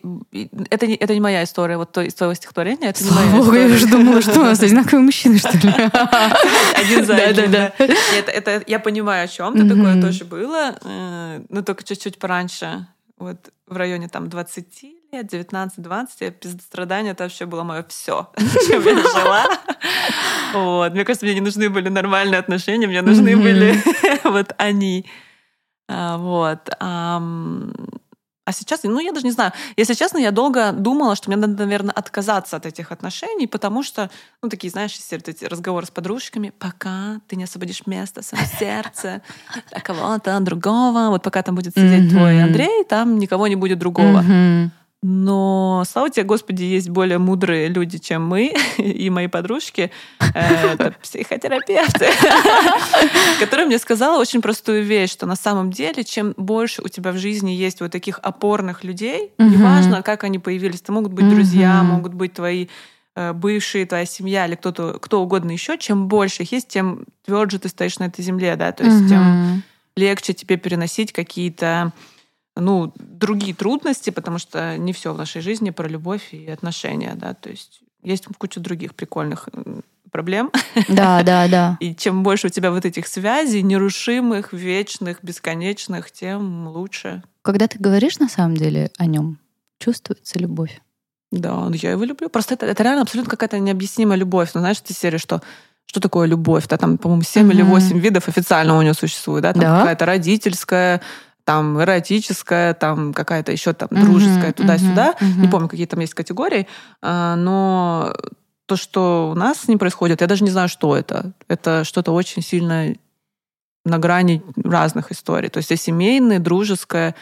это, 0.70 0.88
не, 0.88 0.96
это 0.96 1.14
не 1.14 1.20
моя 1.20 1.44
история, 1.44 1.78
вот 1.78 1.92
то, 1.92 2.02
из 2.02 2.14
твоего 2.14 2.34
стихотворения, 2.34 2.90
это 2.90 3.04
Слава 3.04 3.24
не 3.24 3.32
моя 3.32 3.44
Богу, 3.44 3.56
я 3.56 3.66
уже 3.68 3.88
думала, 3.88 4.22
что 4.22 4.40
у 4.40 4.44
нас 4.44 4.60
одинаковые 4.64 5.02
мужчины, 5.02 5.38
что 5.38 5.58
ли? 5.58 5.70
Один 5.70 7.06
за 7.06 7.16
один, 7.16 7.52
да. 7.52 7.74
Это, 7.78 8.32
это, 8.32 8.64
я 8.68 8.80
понимаю, 8.80 9.26
о 9.26 9.28
чем 9.28 9.58
ты, 9.58 9.68
такое 9.68 10.02
тоже 10.02 10.26
было, 10.26 10.76
э, 10.82 11.42
но 11.50 11.62
только 11.62 11.84
чуть-чуть 11.84 12.20
пораньше, 12.20 12.88
вот 13.18 13.38
в 13.68 13.78
районе 13.78 14.10
там 14.10 14.30
20 14.30 15.03
лет, 15.14 15.34
19-20, 15.34 16.08
я 16.20 16.32
пиздострадание, 16.32 17.14
это 17.14 17.24
вообще 17.24 17.46
было 17.46 17.64
мое 17.64 17.86
все, 17.88 18.32
чем 18.68 18.84
я 18.84 18.96
жила. 18.96 19.46
Вот. 20.54 20.94
Мне 20.94 21.04
кажется, 21.04 21.26
мне 21.26 21.34
не 21.34 21.42
нужны 21.42 21.68
были 21.68 21.90
нормальные 21.90 22.38
отношения, 22.40 22.86
мне 22.86 23.02
нужны 23.02 23.36
были 23.36 23.76
вот 24.24 24.54
они. 24.60 25.08
А, 25.90 26.18
вот. 26.18 26.70
А 28.46 28.52
сейчас, 28.52 28.84
ну, 28.84 29.00
я 29.00 29.14
даже 29.14 29.26
не 29.26 29.32
знаю. 29.32 29.54
Если 29.78 29.94
честно, 29.94 30.18
я 30.18 30.32
долго 30.32 30.74
думала, 30.74 31.16
что 31.16 31.30
мне 31.30 31.38
надо, 31.38 31.64
наверное, 31.64 31.94
отказаться 31.94 32.58
от 32.58 32.66
этих 32.66 32.92
отношений, 32.92 33.48
потому 33.48 33.84
что, 33.84 34.10
ну, 34.42 34.50
такие, 34.50 34.70
знаешь, 34.70 34.98
эти 35.12 35.46
разговоры 35.46 35.86
с 35.86 35.92
подружками, 35.92 36.52
пока 36.60 37.22
ты 37.28 37.38
не 37.38 37.46
освободишь 37.46 37.88
место 37.88 38.22
в 38.22 38.26
своем 38.26 38.46
сердце 38.60 39.22
для 39.72 39.80
кого-то 39.80 40.38
другого, 40.42 41.10
вот 41.10 41.24
пока 41.24 41.42
там 41.42 41.56
будет 41.56 41.74
сидеть 41.74 42.10
твой 42.10 42.44
Андрей, 42.44 42.84
там 42.84 43.18
никого 43.18 43.48
не 43.48 43.56
будет 43.56 43.80
другого. 43.80 44.24
Но, 45.06 45.84
слава 45.86 46.10
тебе, 46.10 46.24
Господи, 46.24 46.64
есть 46.64 46.90
более 46.90 47.18
мудрые 47.18 47.68
люди, 47.68 47.98
чем 47.98 48.26
мы 48.26 48.54
и 48.78 49.10
мои 49.10 49.28
подружки. 49.28 49.92
Это 50.34 50.96
психотерапевты, 51.04 52.08
которая 53.40 53.66
мне 53.66 53.80
сказала 53.80 54.20
очень 54.20 54.42
простую 54.42 54.86
вещь, 54.86 55.12
что 55.12 55.26
на 55.26 55.36
самом 55.36 55.72
деле, 55.72 56.06
чем 56.06 56.34
больше 56.38 56.82
у 56.82 56.88
тебя 56.88 57.12
в 57.12 57.18
жизни 57.18 57.52
есть 57.52 57.82
вот 57.82 57.92
таких 57.92 58.20
опорных 58.20 58.86
людей, 58.86 59.34
неважно, 59.38 60.02
как 60.04 60.24
они 60.24 60.40
появились, 60.40 60.80
это 60.80 60.94
могут 60.94 61.12
быть 61.12 61.28
друзья, 61.28 61.84
могут 61.84 62.14
быть 62.14 62.34
твои 62.34 62.68
э, 63.18 63.34
бывшие, 63.34 63.86
твоя 63.86 64.06
семья 64.06 64.48
или 64.48 64.56
кто-то, 64.56 65.00
кто 65.02 65.22
угодно 65.22 65.52
еще, 65.52 65.78
чем 65.78 66.08
больше 66.08 66.44
их 66.44 66.54
есть, 66.54 66.70
тем 66.70 67.04
тверже 67.26 67.60
ты 67.60 67.68
стоишь 67.68 68.00
на 68.00 68.06
этой 68.06 68.24
земле, 68.24 68.56
да, 68.56 68.72
то 68.72 68.86
есть 68.86 69.10
тем 69.10 69.64
легче 69.98 70.34
тебе 70.34 70.56
переносить 70.56 71.12
какие-то 71.12 71.92
ну, 72.56 72.94
другие 72.98 73.56
трудности, 73.56 74.10
потому 74.10 74.38
что 74.38 74.78
не 74.78 74.94
все 74.94 75.14
в 75.14 75.18
нашей 75.18 75.42
жизни 75.42 75.72
про 75.72 75.88
любовь 75.88 76.34
и 76.34 76.50
отношения, 76.50 77.14
да, 77.16 77.34
то 77.34 77.50
есть 77.50 77.82
есть 78.04 78.26
куча 78.38 78.60
других 78.60 78.96
прикольных 78.96 79.50
проблем. 80.12 80.52
Да, 80.88 81.24
да, 81.26 81.48
да. 81.48 81.78
И 81.80 81.96
чем 81.96 82.24
больше 82.24 82.48
у 82.48 82.50
тебя 82.50 82.72
вот 82.72 82.86
этих 82.86 83.08
связей, 83.08 83.62
нерушимых, 83.62 84.54
вечных, 84.54 85.18
бесконечных, 85.24 86.12
тем 86.12 86.68
лучше. 86.68 87.24
Когда 87.42 87.68
ты 87.68 87.80
говоришь 87.80 88.20
на 88.20 88.30
самом 88.30 88.56
деле 88.56 88.92
о 88.98 89.06
нем, 89.06 89.40
чувствуется 89.80 90.40
любовь. 90.40 90.80
Да, 91.32 91.68
ну, 91.68 91.74
я 91.74 91.92
его 91.92 92.04
люблю. 92.04 92.30
Просто 92.30 92.54
это, 92.54 92.68
это 92.68 92.84
реально 92.84 93.02
абсолютно 93.02 93.32
какая-то 93.32 93.58
необъяснимая 93.58 94.18
любовь. 94.18 94.52
Ну, 94.54 94.60
знаешь, 94.60 94.80
эта 94.84 94.94
серия, 94.94 95.18
что 95.18 95.42
что 95.86 96.00
такое 96.00 96.28
любовь? 96.28 96.68
Да, 96.68 96.78
там, 96.78 96.98
по-моему, 96.98 97.24
7 97.24 97.46
mm-hmm. 97.46 97.54
или 97.54 97.62
8 97.62 98.00
видов 98.00 98.28
официально 98.28 98.78
у 98.78 98.82
нее 98.82 98.94
существует, 98.94 99.44
да? 99.44 99.54
Там 99.54 99.62
да. 99.62 99.80
какая-то 99.80 100.06
родительская, 100.06 101.02
там 101.46 101.82
эротическая, 101.82 102.74
там 102.74 103.14
какая-то 103.14 103.52
еще 103.52 103.74
там 103.74 103.90
дружеская, 103.92 104.52
uh-huh, 104.52 104.54
туда-сюда. 104.54 105.16
Uh-huh. 105.20 105.42
Не 105.42 105.48
помню, 105.48 105.68
какие 105.68 105.86
там 105.86 106.00
есть 106.00 106.14
категории. 106.14 106.68
А, 107.02 107.36
но 107.36 108.14
то, 108.66 108.76
что 108.76 109.32
у 109.32 109.36
нас 109.36 109.68
ним 109.68 109.80
происходит, 109.80 110.22
я 110.22 110.28
даже 110.28 110.44
не 110.44 110.52
знаю, 110.52 110.70
что 110.70 110.96
это. 110.96 111.34
Это 111.48 111.84
что-то 111.84 112.14
очень 112.14 112.42
сильно 112.42 112.94
на 113.86 114.00
грани 114.00 114.42
разных 114.56 115.12
историй. 115.12 115.50
То 115.50 115.58
есть 115.58 115.72
и 115.72 115.76
семейное, 115.76 116.40
дружеское, 116.40 117.16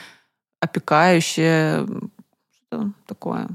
опекающее, 0.60 1.88
что 2.68 2.92
такое. 3.08 3.48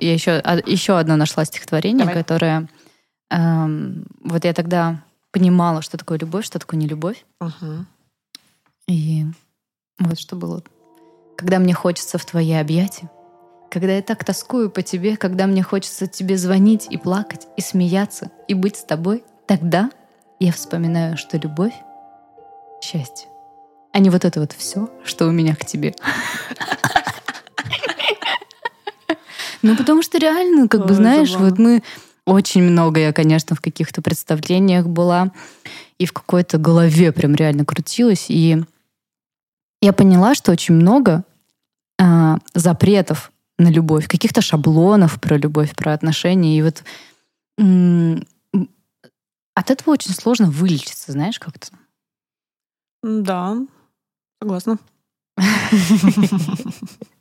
Я 0.00 0.12
еще, 0.12 0.42
еще 0.66 0.98
одно 0.98 1.16
нашла 1.16 1.44
стихотворение, 1.44 2.06
Давай. 2.06 2.14
которое... 2.14 2.68
Эм, 3.28 4.06
вот 4.22 4.44
я 4.44 4.52
тогда 4.52 5.02
понимала, 5.36 5.82
что 5.82 5.98
такое 5.98 6.18
любовь, 6.18 6.46
что 6.46 6.58
такое 6.58 6.80
не 6.80 6.86
любовь. 6.86 7.26
Угу. 7.42 7.84
И 8.88 9.26
вот 9.98 10.18
что 10.18 10.34
было. 10.34 10.62
Когда 11.36 11.58
мне 11.58 11.74
хочется 11.74 12.16
в 12.16 12.24
твои 12.24 12.54
объятия, 12.54 13.10
когда 13.70 13.92
я 13.92 14.00
так 14.00 14.24
тоскую 14.24 14.70
по 14.70 14.80
тебе, 14.80 15.18
когда 15.18 15.46
мне 15.46 15.62
хочется 15.62 16.06
тебе 16.06 16.38
звонить 16.38 16.86
и 16.88 16.96
плакать, 16.96 17.48
и 17.58 17.60
смеяться, 17.60 18.30
и 18.48 18.54
быть 18.54 18.76
с 18.76 18.84
тобой, 18.84 19.24
тогда 19.46 19.90
я 20.40 20.52
вспоминаю, 20.52 21.18
что 21.18 21.36
любовь— 21.36 21.74
счастье, 22.82 23.28
а 23.92 23.98
не 23.98 24.08
вот 24.08 24.24
это 24.24 24.40
вот 24.40 24.52
все, 24.52 24.88
что 25.04 25.26
у 25.26 25.32
меня 25.32 25.54
к 25.54 25.66
тебе. 25.66 25.94
Ну, 29.62 29.74
потому 29.74 30.00
что 30.02 30.18
реально, 30.18 30.68
как 30.68 30.86
бы, 30.86 30.94
знаешь, 30.94 31.34
вот 31.34 31.58
мы 31.58 31.82
очень 32.26 32.62
много 32.62 33.00
я, 33.00 33.12
конечно, 33.12 33.56
в 33.56 33.60
каких-то 33.60 34.02
представлениях 34.02 34.86
была, 34.86 35.32
и 35.98 36.06
в 36.06 36.12
какой-то 36.12 36.58
голове 36.58 37.12
прям 37.12 37.34
реально 37.34 37.64
крутилась. 37.64 38.26
И 38.28 38.62
я 39.80 39.92
поняла, 39.92 40.34
что 40.34 40.52
очень 40.52 40.74
много 40.74 41.24
а, 41.98 42.38
запретов 42.52 43.32
на 43.58 43.68
любовь, 43.68 44.08
каких-то 44.08 44.42
шаблонов 44.42 45.20
про 45.20 45.38
любовь, 45.38 45.74
про 45.74 45.92
отношения. 45.92 46.58
И 46.58 46.62
вот 46.62 46.82
от 49.54 49.70
этого 49.70 49.94
очень 49.94 50.12
сложно 50.12 50.50
вылечиться, 50.50 51.12
знаешь, 51.12 51.38
как-то. 51.38 51.68
Да, 53.02 53.56
согласна. 54.40 54.78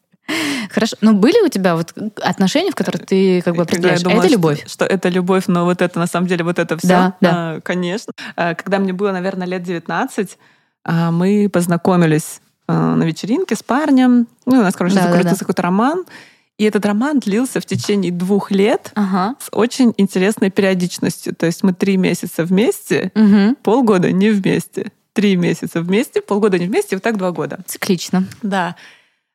Хорошо. 0.69 0.97
Но 1.01 1.13
были 1.13 1.45
у 1.45 1.49
тебя 1.49 1.75
вот 1.75 1.93
отношения, 2.21 2.71
в 2.71 2.75
которых 2.75 3.05
ты 3.05 3.41
как 3.41 3.55
бы 3.55 3.63
определяешь, 3.63 4.01
думала, 4.01 4.21
это 4.21 4.27
любовь? 4.29 4.59
Что, 4.61 4.69
что 4.69 4.85
это 4.85 5.09
любовь, 5.09 5.43
но 5.47 5.65
вот 5.65 5.81
это 5.81 5.99
на 5.99 6.07
самом 6.07 6.27
деле 6.27 6.43
вот 6.43 6.59
это 6.59 6.77
все. 6.77 6.87
Да, 6.87 7.15
да. 7.21 7.31
А, 7.33 7.61
конечно. 7.61 8.13
А, 8.35 8.55
когда 8.55 8.79
мне 8.79 8.93
было, 8.93 9.11
наверное, 9.11 9.47
лет 9.47 9.63
19, 9.63 10.37
а, 10.83 11.11
мы 11.11 11.49
познакомились 11.51 12.41
а, 12.67 12.95
на 12.95 13.03
вечеринке 13.03 13.55
с 13.55 13.63
парнем. 13.63 14.27
Ну, 14.45 14.59
у 14.59 14.63
нас, 14.63 14.75
короче, 14.75 14.95
да, 14.95 15.03
закрутился 15.03 15.29
да, 15.29 15.35
да. 15.35 15.39
какой-то 15.39 15.61
роман. 15.61 16.05
И 16.57 16.63
этот 16.63 16.85
роман 16.85 17.19
длился 17.19 17.59
в 17.59 17.65
течение 17.65 18.11
двух 18.11 18.49
лет 18.49 18.91
ага. 18.95 19.35
с 19.39 19.49
очень 19.51 19.93
интересной 19.97 20.49
периодичностью. 20.49 21.35
То 21.35 21.45
есть 21.45 21.63
мы 21.63 21.73
три 21.73 21.97
месяца 21.97 22.45
вместе, 22.45 23.11
угу. 23.13 23.55
полгода 23.61 24.11
не 24.11 24.29
вместе. 24.29 24.91
Три 25.13 25.35
месяца 25.35 25.81
вместе, 25.81 26.21
полгода 26.21 26.57
не 26.57 26.67
вместе, 26.67 26.95
и 26.95 26.95
вот 26.95 27.03
так 27.03 27.17
два 27.17 27.31
года. 27.31 27.59
Циклично. 27.65 28.25
Да. 28.41 28.75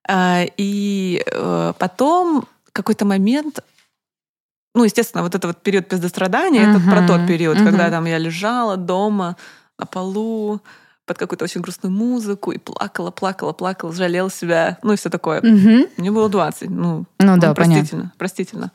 А, 0.09 0.45
и 0.57 1.23
э, 1.27 1.73
потом 1.79 2.47
какой-то 2.73 3.05
момент 3.05 3.61
ну, 4.75 4.85
естественно, 4.85 5.25
вот 5.25 5.35
этот 5.35 5.47
вот 5.47 5.63
период 5.63 5.89
пиздострадания, 5.89 6.63
uh-huh, 6.63 6.77
это 6.77 6.91
про 6.91 7.07
тот 7.07 7.27
период, 7.27 7.57
uh-huh. 7.57 7.65
когда 7.65 7.91
там 7.91 8.05
я 8.05 8.19
лежала 8.19 8.77
дома 8.77 9.37
на 9.79 9.87
полу 9.87 10.61
под 11.07 11.19
какую-то 11.19 11.45
очень 11.45 11.61
грустную 11.61 11.93
музыку 11.93 12.53
и 12.53 12.59
плакала, 12.59 13.11
плакала, 13.11 13.53
плакала, 13.53 13.93
жалела 13.93 14.31
себя, 14.31 14.79
ну 14.85 14.93
и 14.93 14.97
все 14.97 15.11
такое. 15.11 15.41
Uh-huh. 15.41 15.91
Мне 15.97 16.13
было 16.13 16.29
20, 16.29 16.71
ну, 16.71 16.77
ну, 16.77 17.05
ну 17.19 17.41
да, 17.41 17.53
простительно, 17.53 17.85
понятно. 17.91 18.13
простительно. 18.17 18.73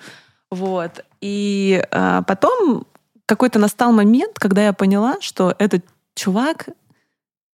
Вот. 0.51 1.05
И 1.21 1.81
а, 1.91 2.23
потом 2.23 2.85
какой-то 3.25 3.57
настал 3.59 3.93
момент, 3.93 4.37
когда 4.37 4.65
я 4.65 4.73
поняла, 4.73 5.21
что 5.21 5.55
этот 5.59 5.85
чувак, 6.13 6.67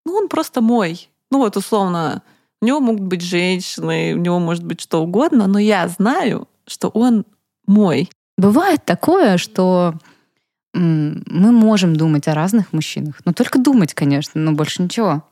ну, 0.06 0.16
он 0.16 0.28
просто 0.28 0.62
мой. 0.62 1.10
Ну, 1.30 1.38
вот 1.40 1.58
условно, 1.58 2.24
у 2.62 2.66
него 2.66 2.80
могут 2.80 3.02
быть 3.02 3.22
женщины, 3.22 4.14
у 4.14 4.18
него 4.18 4.40
может 4.40 4.64
быть 4.64 4.82
что 4.82 5.02
угодно, 5.02 5.48
но 5.48 5.58
я 5.60 5.88
знаю, 5.88 6.48
что 6.68 6.90
он 6.90 7.26
мой. 7.66 8.10
Бывает 8.38 8.86
такое, 8.86 9.38
что 9.38 9.96
мы 10.74 11.52
можем 11.52 11.96
думать 11.96 12.28
о 12.28 12.36
разных 12.36 12.72
мужчинах, 12.72 13.22
но 13.26 13.34
только 13.34 13.60
думать, 13.60 13.94
конечно, 13.94 14.40
но 14.40 14.54
больше 14.54 14.82
ничего. 14.84 15.24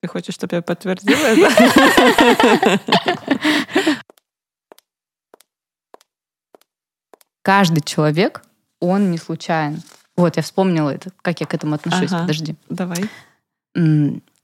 Ты 0.00 0.08
хочешь, 0.08 0.34
чтобы 0.34 0.56
я 0.56 0.62
подтвердила 0.62 1.18
это? 1.18 2.80
Каждый 7.42 7.80
человек, 7.80 8.42
он 8.80 9.10
не 9.10 9.18
случайен. 9.18 9.82
Вот, 10.16 10.36
я 10.36 10.42
вспомнила 10.42 10.90
это, 10.90 11.10
как 11.22 11.40
я 11.40 11.46
к 11.46 11.54
этому 11.54 11.74
отношусь. 11.74 12.12
Ага, 12.12 12.20
Подожди. 12.22 12.56
Давай. 12.68 13.08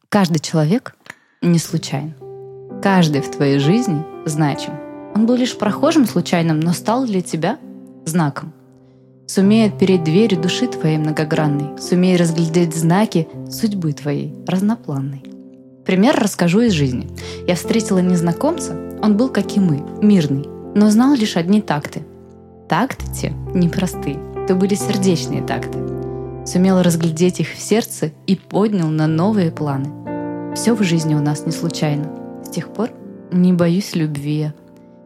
Каждый 0.09 0.39
человек 0.41 0.97
не 1.43 1.59
случайен. 1.59 2.15
Каждый 2.85 3.23
в 3.23 3.31
твоей 3.31 3.61
жизни 3.61 4.05
значим. 4.27 4.75
Он 5.15 5.25
был 5.25 5.37
лишь 5.37 5.57
прохожим 5.57 6.05
случайным, 6.05 6.61
но 6.61 6.75
стал 6.75 7.07
для 7.07 7.23
тебя 7.23 7.57
знаком. 8.05 8.53
Сумей 9.27 9.69
отпереть 9.69 10.05
дверь 10.05 10.37
души 10.37 10.67
твоей 10.67 10.99
многогранной, 10.99 11.81
сумей 11.81 12.19
разглядеть 12.19 12.77
знаки 12.77 13.27
судьбы 13.51 13.95
твоей 13.95 14.35
разнопланной. 14.47 15.25
Пример 15.87 16.15
расскажу 16.15 16.61
из 16.61 16.73
жизни. 16.75 17.09
Я 17.49 17.55
встретила 17.55 18.01
незнакомца, 18.01 18.77
он 19.03 19.17
был, 19.17 19.31
как 19.31 19.57
и 19.57 19.61
мы, 19.61 19.83
мирный, 20.03 20.47
но 20.75 20.91
знал 20.91 21.15
лишь 21.15 21.39
одни 21.39 21.63
такты. 21.63 22.03
Такты 22.69 23.07
те 23.15 23.33
непростые, 23.55 24.21
то 24.47 24.57
были 24.57 24.75
сердечные 24.75 25.41
такты. 25.41 25.79
Сумел 26.45 26.83
разглядеть 26.83 27.41
их 27.41 27.49
в 27.49 27.59
сердце 27.59 28.13
и 28.27 28.37
поднял 28.37 28.89
на 28.89 29.07
новые 29.07 29.51
планы. 29.51 30.55
Все 30.55 30.75
в 30.75 30.83
жизни 30.83 31.15
у 31.15 31.21
нас 31.21 31.47
не 31.47 31.53
случайно. 31.53 32.24
Тех 32.55 32.69
пор 32.69 32.93
не 33.33 33.53
боюсь 33.53 33.97
любви. 33.97 34.53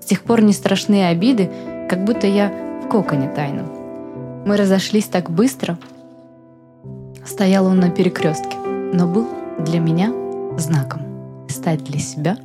С 0.03 0.05
тех 0.05 0.23
пор 0.23 0.43
не 0.43 0.53
страшны 0.53 1.07
обиды, 1.07 1.51
как 1.89 2.05
будто 2.05 2.27
я 2.27 2.53
в 2.85 2.89
коконе 2.91 3.27
тайном. 3.31 4.45
Мы 4.45 4.59
разошлись 4.59 5.07
так 5.07 5.31
быстро. 5.31 5.79
Стоял 7.25 7.65
он 7.65 7.81
на 7.81 7.89
перекрестке, 7.89 8.55
но 8.59 9.07
был 9.07 9.27
для 9.61 9.81
меня 9.81 10.13
знаком 10.59 11.01
стать 11.49 11.83
для 11.85 11.99
себя 11.99 12.37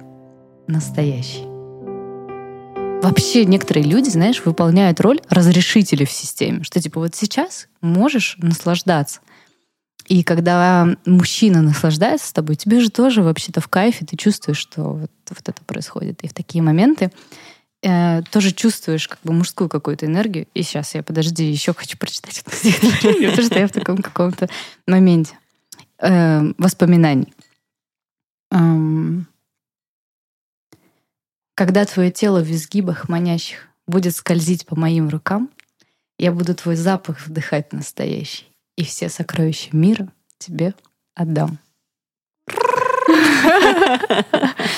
настоящей. 0.67 1.47
Вообще 3.03 3.43
некоторые 3.43 3.85
люди, 3.85 4.07
знаешь, 4.07 4.45
выполняют 4.45 5.01
роль 5.01 5.19
разрешителей 5.27 6.05
в 6.05 6.11
системе, 6.11 6.63
что 6.63 6.81
типа 6.81 7.01
вот 7.01 7.13
сейчас 7.13 7.67
можешь 7.81 8.37
наслаждаться– 8.39 9.19
и 10.07 10.23
когда 10.23 10.87
мужчина 11.05 11.61
наслаждается 11.61 12.27
с 12.27 12.33
тобой, 12.33 12.55
тебе 12.55 12.79
же 12.79 12.89
тоже 12.89 13.23
вообще-то 13.23 13.61
в 13.61 13.67
кайфе, 13.67 14.05
ты 14.05 14.17
чувствуешь, 14.17 14.57
что 14.57 14.81
вот, 14.83 15.11
вот 15.29 15.49
это 15.49 15.63
происходит. 15.63 16.21
И 16.23 16.27
в 16.27 16.33
такие 16.33 16.61
моменты 16.61 17.11
э, 17.81 18.21
тоже 18.29 18.51
чувствуешь 18.51 19.07
как 19.07 19.19
бы 19.23 19.33
мужскую 19.33 19.69
какую-то 19.69 20.05
энергию. 20.05 20.47
И 20.53 20.63
сейчас 20.63 20.93
я, 20.95 21.03
подожди, 21.03 21.49
еще 21.49 21.73
хочу 21.73 21.97
прочитать 21.97 22.43
это 22.45 22.55
стихотворение, 22.55 23.29
потому 23.31 23.47
что 23.47 23.59
я 23.59 23.67
в 23.67 23.71
таком 23.71 23.97
каком-то 23.97 24.49
моменте 24.87 25.37
э, 25.99 26.41
воспоминаний. 26.57 27.33
Эм, 28.51 29.27
когда 31.55 31.85
твое 31.85 32.11
тело 32.11 32.43
в 32.43 32.51
изгибах 32.51 33.07
манящих 33.07 33.69
будет 33.87 34.15
скользить 34.15 34.65
по 34.65 34.77
моим 34.77 35.07
рукам, 35.07 35.49
я 36.17 36.31
буду 36.31 36.55
твой 36.55 36.75
запах 36.75 37.25
вдыхать 37.25 37.71
настоящий 37.71 38.52
и 38.75 38.83
все 38.83 39.09
сокровища 39.09 39.69
мира 39.71 40.09
тебе 40.38 40.73
отдам. 41.15 41.59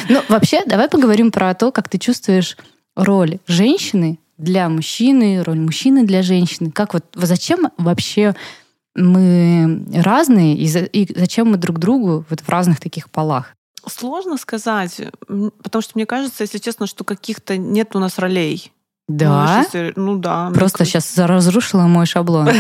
Ну, 0.10 0.22
вообще, 0.30 0.64
давай 0.66 0.90
поговорим 0.90 1.32
про 1.32 1.54
то, 1.54 1.72
как 1.72 1.90
ты 1.90 1.98
чувствуешь 1.98 2.58
роль 2.96 3.40
женщины 3.48 4.20
для 4.38 4.70
мужчины, 4.70 5.44
роль 5.44 5.60
мужчины 5.60 6.06
для 6.06 6.22
женщины. 6.22 6.72
Как 6.72 6.94
вот, 6.94 7.06
зачем 7.14 7.72
вообще 7.78 8.36
мы 8.96 9.84
разные 9.94 10.56
и, 10.56 10.68
зачем 11.18 11.52
мы 11.52 11.58
друг 11.58 11.80
другу 11.80 12.26
вот 12.30 12.42
в 12.42 12.50
разных 12.50 12.80
таких 12.80 13.10
полах? 13.10 13.56
Сложно 13.88 14.38
сказать, 14.38 15.00
потому 15.28 15.82
что 15.82 15.92
мне 15.96 16.06
кажется, 16.06 16.44
если 16.44 16.58
честно, 16.58 16.88
что 16.88 17.04
каких-то 17.04 17.58
нет 17.58 17.96
у 17.96 18.00
нас 18.00 18.18
ролей. 18.18 18.72
Да. 19.08 19.66
Ну, 19.74 19.92
ну 19.96 20.16
да. 20.18 20.52
Просто 20.54 20.84
сейчас 20.84 21.18
разрушила 21.18 21.84
мой 21.84 22.06
шаблон. 22.06 22.50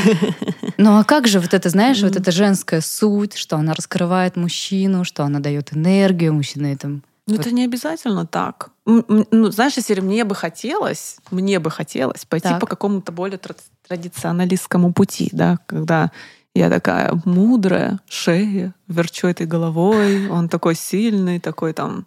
Ну 0.77 0.97
а 0.97 1.05
как 1.05 1.25
же 1.25 1.39
вот 1.39 1.53
это, 1.53 1.69
знаешь, 1.69 2.01
вот 2.01 2.17
эта 2.17 2.31
женская 2.31 2.81
суть, 2.81 3.37
что 3.37 3.55
она 3.55 3.73
раскрывает 3.73 4.35
мужчину, 4.35 5.05
что 5.05 5.23
она 5.23 5.39
дает 5.39 5.73
энергию 5.73 6.33
мужчине 6.33 6.73
этому. 6.73 6.99
Ну, 7.27 7.37
вот. 7.37 7.39
это 7.39 7.55
не 7.55 7.63
обязательно 7.63 8.25
так. 8.25 8.71
Ну, 8.85 9.51
знаешь, 9.51 9.77
если 9.77 10.01
мне 10.01 10.25
бы 10.25 10.35
хотелось, 10.35 11.17
мне 11.31 11.59
бы 11.59 11.71
хотелось 11.71 12.25
пойти 12.25 12.49
так. 12.49 12.59
по 12.59 12.67
какому-то 12.67 13.13
более 13.13 13.39
традиционалистскому 13.87 14.91
пути, 14.91 15.29
да, 15.31 15.59
когда 15.65 16.11
я 16.53 16.69
такая 16.69 17.19
мудрая, 17.25 17.99
шея, 18.07 18.75
верчу 18.87 19.27
этой 19.27 19.47
головой, 19.47 20.29
он 20.29 20.49
такой 20.49 20.75
сильный, 20.75 21.39
такой 21.39 21.73
там 21.73 22.05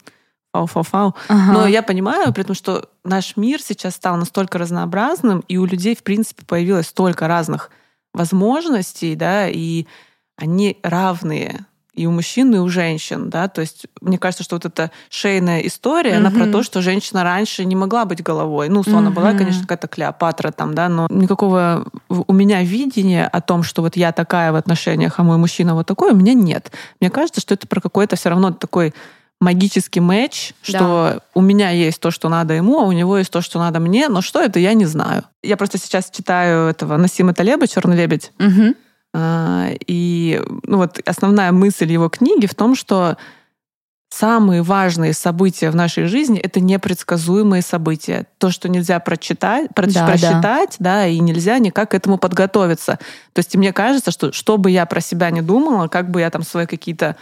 фау-фау-фау. 0.52 1.14
Ага. 1.28 1.52
Но 1.52 1.66
я 1.66 1.82
понимаю, 1.82 2.32
при 2.32 2.42
том, 2.42 2.54
что 2.54 2.88
наш 3.04 3.36
мир 3.36 3.60
сейчас 3.62 3.94
стал 3.94 4.16
настолько 4.16 4.58
разнообразным, 4.58 5.44
и 5.48 5.56
у 5.56 5.64
людей, 5.64 5.94
в 5.94 6.02
принципе, 6.02 6.44
появилось 6.44 6.88
столько 6.88 7.28
разных 7.28 7.70
возможностей, 8.14 9.14
да, 9.14 9.48
и 9.48 9.86
они 10.36 10.78
равные 10.82 11.66
и 11.98 12.06
у 12.06 12.12
мужчин, 12.12 12.54
и 12.54 12.58
у 12.58 12.68
женщин, 12.68 13.28
да, 13.28 13.48
то 13.48 13.60
есть 13.60 13.86
мне 14.00 14.18
кажется, 14.18 14.44
что 14.44 14.54
вот 14.54 14.64
эта 14.64 14.92
шейная 15.10 15.60
история, 15.60 16.12
mm-hmm. 16.12 16.16
она 16.16 16.30
про 16.30 16.46
то, 16.46 16.62
что 16.62 16.80
женщина 16.80 17.24
раньше 17.24 17.64
не 17.64 17.74
могла 17.74 18.04
быть 18.04 18.22
головой, 18.22 18.68
ну, 18.68 18.80
условно, 18.80 19.08
mm-hmm. 19.08 19.14
была, 19.14 19.32
конечно, 19.32 19.62
какая-то 19.62 19.88
Клеопатра 19.88 20.52
там, 20.52 20.74
да, 20.74 20.88
но 20.88 21.08
никакого 21.10 21.88
у 22.08 22.32
меня 22.32 22.62
видения 22.62 23.26
о 23.26 23.40
том, 23.40 23.64
что 23.64 23.82
вот 23.82 23.96
я 23.96 24.12
такая 24.12 24.52
в 24.52 24.54
отношениях, 24.54 25.14
а 25.18 25.24
мой 25.24 25.38
мужчина 25.38 25.74
вот 25.74 25.88
такой, 25.88 26.12
у 26.12 26.16
меня 26.16 26.34
нет. 26.34 26.70
Мне 27.00 27.10
кажется, 27.10 27.40
что 27.40 27.54
это 27.54 27.66
про 27.66 27.80
какой-то 27.80 28.14
все 28.14 28.28
равно 28.28 28.52
такой 28.52 28.94
магический 29.40 30.00
матч, 30.00 30.52
что 30.62 30.78
да. 30.78 31.20
у 31.34 31.40
меня 31.40 31.70
есть 31.70 32.00
то, 32.00 32.10
что 32.10 32.28
надо 32.28 32.54
ему, 32.54 32.80
а 32.80 32.84
у 32.84 32.92
него 32.92 33.18
есть 33.18 33.30
то, 33.30 33.40
что 33.40 33.58
надо 33.58 33.78
мне, 33.78 34.08
но 34.08 34.20
что 34.20 34.42
это, 34.42 34.58
я 34.58 34.74
не 34.74 34.86
знаю. 34.86 35.24
Я 35.42 35.56
просто 35.56 35.78
сейчас 35.78 36.10
читаю 36.10 36.68
этого 36.68 36.96
Насима 36.96 37.34
Талеба 37.34 37.68
«Черный 37.68 37.96
лебедь», 37.96 38.32
угу. 38.38 38.74
и 39.86 40.42
ну 40.64 40.76
вот 40.78 41.00
основная 41.06 41.52
мысль 41.52 41.90
его 41.90 42.08
книги 42.08 42.46
в 42.46 42.54
том, 42.54 42.74
что 42.74 43.16
самые 44.10 44.62
важные 44.62 45.12
события 45.12 45.70
в 45.70 45.76
нашей 45.76 46.06
жизни 46.06 46.38
это 46.38 46.60
непредсказуемые 46.60 47.62
события. 47.62 48.26
То, 48.38 48.50
что 48.50 48.68
нельзя 48.68 48.98
прочитать, 49.00 49.68
проч, 49.74 49.92
да, 49.92 50.06
просчитать, 50.06 50.76
да. 50.78 50.94
да, 50.94 51.06
и 51.06 51.18
нельзя 51.20 51.58
никак 51.58 51.90
к 51.90 51.94
этому 51.94 52.18
подготовиться. 52.18 52.98
То 53.32 53.38
есть 53.40 53.54
мне 53.54 53.72
кажется, 53.72 54.10
что 54.10 54.32
что 54.32 54.56
бы 54.56 54.70
я 54.70 54.86
про 54.86 55.00
себя 55.00 55.30
не 55.30 55.42
думала, 55.42 55.88
как 55.88 56.10
бы 56.10 56.20
я 56.20 56.30
там 56.30 56.42
свои 56.42 56.66
какие-то 56.66 57.16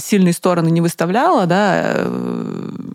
сильные 0.00 0.32
стороны 0.32 0.70
не 0.70 0.80
выставляла, 0.80 1.46
да, 1.46 1.82
э, 1.94 2.90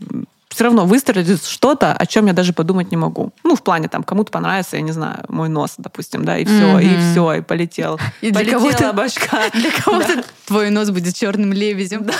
все 0.49 0.63
равно 0.63 0.85
выстрелит 0.85 1.43
что-то, 1.45 1.91
о 1.93 2.05
чем 2.05 2.27
я 2.27 2.33
даже 2.33 2.53
подумать 2.53 2.89
не 2.89 2.95
могу. 2.95 3.33
Ну, 3.43 3.55
в 3.57 3.61
плане 3.61 3.89
там, 3.89 4.03
кому-то 4.03 4.31
понравится, 4.31 4.77
я 4.77 4.81
не 4.81 4.93
знаю, 4.93 5.25
мой 5.27 5.49
нос, 5.49 5.73
допустим, 5.77 6.23
да, 6.23 6.37
и 6.37 6.45
все, 6.45 6.79
и 6.79 6.97
все, 6.97 7.33
и 7.33 7.41
полетел. 7.41 7.99
И 8.21 8.31
для 8.31 8.53
кого-то- 8.53 8.93
башка. 8.93 9.49
Для 9.53 9.71
кого-то 9.71 10.23
твой 10.47 10.69
нос 10.69 10.91
будет 10.91 11.13
черным 11.13 11.51
лебедем. 11.51 12.07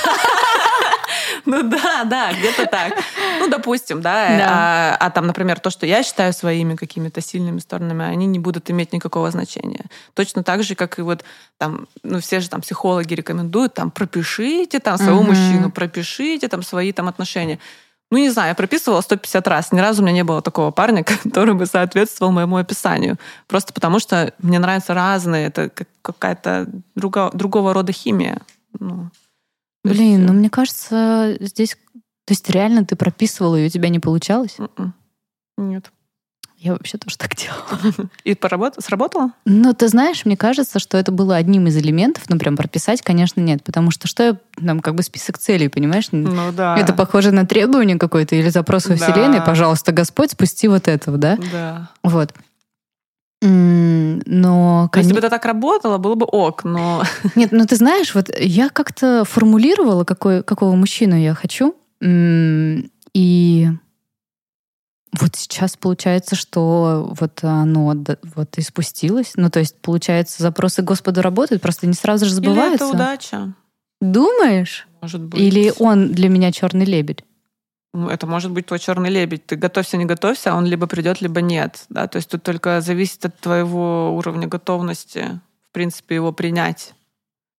Ну 1.52 1.64
да, 1.64 2.04
да, 2.06 2.34
где-то 2.34 2.66
так. 2.66 2.94
Ну, 3.40 3.48
допустим, 3.50 4.02
да. 4.02 4.38
Да. 4.38 4.48
А, 4.50 4.98
а 5.00 5.10
там, 5.12 5.28
например, 5.28 5.60
то, 5.60 5.70
что 5.70 5.86
я 5.86 6.02
считаю 6.04 6.34
своими 6.34 6.76
какими-то 6.76 7.22
сильными 7.22 7.60
сторонами, 7.60 8.06
они 8.06 8.26
не 8.26 8.40
будут 8.40 8.70
иметь 8.72 8.94
никакого 8.94 9.30
значения. 9.32 9.86
Точно 10.14 10.44
так 10.44 10.64
же, 10.64 10.76
как 10.76 10.98
и 11.00 11.02
вот 11.02 11.24
там, 11.58 11.88
ну, 12.04 12.20
все 12.20 12.40
же 12.40 12.50
там 12.50 12.62
психологи 12.62 13.14
рекомендуют, 13.14 13.74
там, 13.74 13.92
пропишите 13.92 14.80
там 14.80 14.98
своего 14.98 15.22
Мгм. 15.22 15.30
мужчину, 15.30 15.72
пропишите 15.72 16.48
там 16.48 16.64
свои 16.64 16.92
там 16.92 17.08
отношения. 17.08 17.60
Ну, 18.12 18.18
не 18.20 18.30
знаю, 18.30 18.50
я 18.50 18.56
прописывала 18.56 19.02
150 19.02 19.48
раз. 19.48 19.72
Ни 19.72 19.80
разу 19.80 20.02
у 20.02 20.06
меня 20.06 20.14
не 20.14 20.24
было 20.24 20.42
такого 20.42 20.72
парня, 20.72 21.04
который 21.24 21.54
бы 21.56 21.66
соответствовал 21.66 22.32
моему 22.32 22.58
описанию. 22.58 23.18
Просто 23.48 23.74
потому 23.74 24.00
что 24.00 24.32
мне 24.40 24.60
нравятся 24.60 24.94
разные. 24.94 25.48
Это 25.48 25.70
как- 25.70 25.88
какая-то 26.02 26.68
друга- 26.96 27.32
другого 27.34 27.74
рода 27.74 27.92
химия. 27.92 28.38
Ну, 28.80 29.10
Блин, 29.90 30.26
ну 30.26 30.34
мне 30.34 30.50
кажется, 30.50 31.38
здесь... 31.40 31.78
То 32.26 32.32
есть 32.32 32.50
реально 32.50 32.86
ты 32.86 32.96
прописывала, 32.96 33.56
и 33.56 33.66
у 33.66 33.70
тебя 33.70 33.90
не 33.90 34.00
получалось? 34.00 34.56
м-м. 34.58 34.94
Нет. 35.58 35.92
Я 36.58 36.72
вообще 36.72 36.98
тоже 36.98 37.18
так 37.18 37.36
делала. 37.36 38.10
И 38.24 38.34
поработ... 38.34 38.76
сработало? 38.80 39.32
Ну, 39.46 39.74
ты 39.74 39.88
знаешь, 39.88 40.26
мне 40.26 40.36
кажется, 40.36 40.80
что 40.80 40.98
это 40.98 41.12
было 41.12 41.36
одним 41.36 41.68
из 41.68 41.78
элементов, 41.78 42.24
ну, 42.28 42.40
прям 42.40 42.58
прописать, 42.58 43.04
конечно, 43.04 43.40
нет, 43.40 43.64
потому 43.64 43.92
что 43.92 44.08
что 44.08 44.24
я, 44.24 44.38
там, 44.66 44.80
как 44.80 44.96
бы 44.96 45.04
список 45.04 45.38
целей, 45.38 45.68
понимаешь? 45.68 46.08
Ну 46.12 46.52
да. 46.54 46.76
Это 46.76 46.94
похоже 46.94 47.32
на 47.32 47.46
требование 47.46 48.00
какое-то 48.00 48.36
или 48.36 48.50
запрос 48.50 48.88
во 48.88 48.96
Да. 48.96 49.06
Вселенной, 49.06 49.42
пожалуйста, 49.44 49.92
Господь, 49.92 50.32
спусти 50.32 50.68
вот 50.68 50.88
этого, 50.88 51.18
да? 51.18 51.38
Да. 51.52 51.90
Вот. 52.02 52.34
М, 53.44 53.95
Но, 54.26 54.90
Если 54.96 55.14
бы 55.14 55.20
это 55.20 55.30
так 55.30 55.46
работало, 55.46 55.98
было 55.98 56.16
бы 56.16 56.26
ок, 56.26 56.64
но... 56.64 57.04
Нет, 57.36 57.52
ну 57.52 57.66
ты 57.66 57.76
знаешь, 57.76 58.16
вот 58.16 58.30
я 58.40 58.70
как-то 58.70 59.26
формулировала, 59.26 60.04
какой, 60.04 60.44
какого 60.44 60.76
мужчину 60.76 61.16
я 61.16 61.34
хочу. 61.34 61.76
И 62.02 63.70
вот 65.20 65.36
сейчас 65.36 65.78
получается, 65.78 66.36
что 66.36 67.14
вот 67.18 67.44
оно 67.44 67.96
вот 68.36 68.58
и 68.58 68.62
спустилось. 68.62 69.34
Ну, 69.36 69.50
то 69.50 69.60
есть, 69.60 69.78
получается, 69.82 70.44
запросы 70.44 70.82
Господу 70.82 71.22
работают, 71.22 71.62
просто 71.62 71.88
не 71.88 71.94
сразу 71.94 72.26
же 72.26 72.32
Или 72.32 72.36
забываются. 72.36 72.86
это 72.86 72.94
удача, 72.94 73.54
Думаешь? 74.02 74.88
может 75.02 75.22
быть. 75.22 75.40
Или 75.40 75.72
он 75.80 76.12
для 76.12 76.30
меня 76.30 76.52
черный 76.52 76.86
лебедь? 76.86 77.24
Это 78.10 78.28
может 78.28 78.52
быть 78.52 78.66
твой 78.66 78.80
черный 78.80 79.10
лебедь. 79.10 79.46
Ты 79.46 79.56
готовься, 79.56 79.98
не 79.98 80.06
готовься, 80.06 80.52
а 80.52 80.56
он 80.56 80.66
либо 80.66 80.88
придет, 80.88 81.22
либо 81.22 81.42
нет. 81.42 81.86
Да? 81.90 82.08
То 82.08 82.18
есть 82.18 82.30
тут 82.30 82.44
только 82.44 82.82
зависит 82.82 83.26
от 83.26 83.40
твоего 83.40 84.16
уровня 84.16 84.48
готовности, 84.48 85.40
в 85.70 85.74
принципе, 85.74 86.16
его 86.16 86.32
принять 86.32 86.94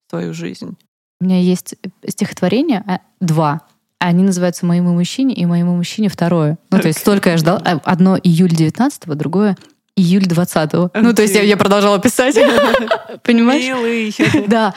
в 0.06 0.10
твою 0.10 0.34
жизнь. 0.34 0.76
У 1.20 1.24
меня 1.24 1.40
есть 1.40 1.74
стихотворение, 2.06 2.84
а, 2.86 3.00
два. 3.20 3.62
Они 3.98 4.22
называются 4.22 4.66
«Моему 4.66 4.92
мужчине» 4.92 5.34
и 5.34 5.46
«Моему 5.46 5.74
мужчине» 5.74 6.10
второе. 6.10 6.58
Ну, 6.70 6.78
то 6.78 6.88
есть 6.88 7.00
столько 7.00 7.30
я 7.30 7.38
ждала. 7.38 7.62
А, 7.64 7.80
Одно 7.84 8.18
июль 8.18 8.50
19 8.50 9.06
другое 9.16 9.56
июль 9.96 10.26
20 10.26 10.72
Ну, 10.94 11.14
то 11.14 11.22
есть 11.22 11.34
я, 11.34 11.42
я 11.42 11.56
продолжала 11.56 11.98
писать. 11.98 12.36
Понимаешь? 13.22 13.64
Милый. 13.64 14.14
Да. 14.46 14.74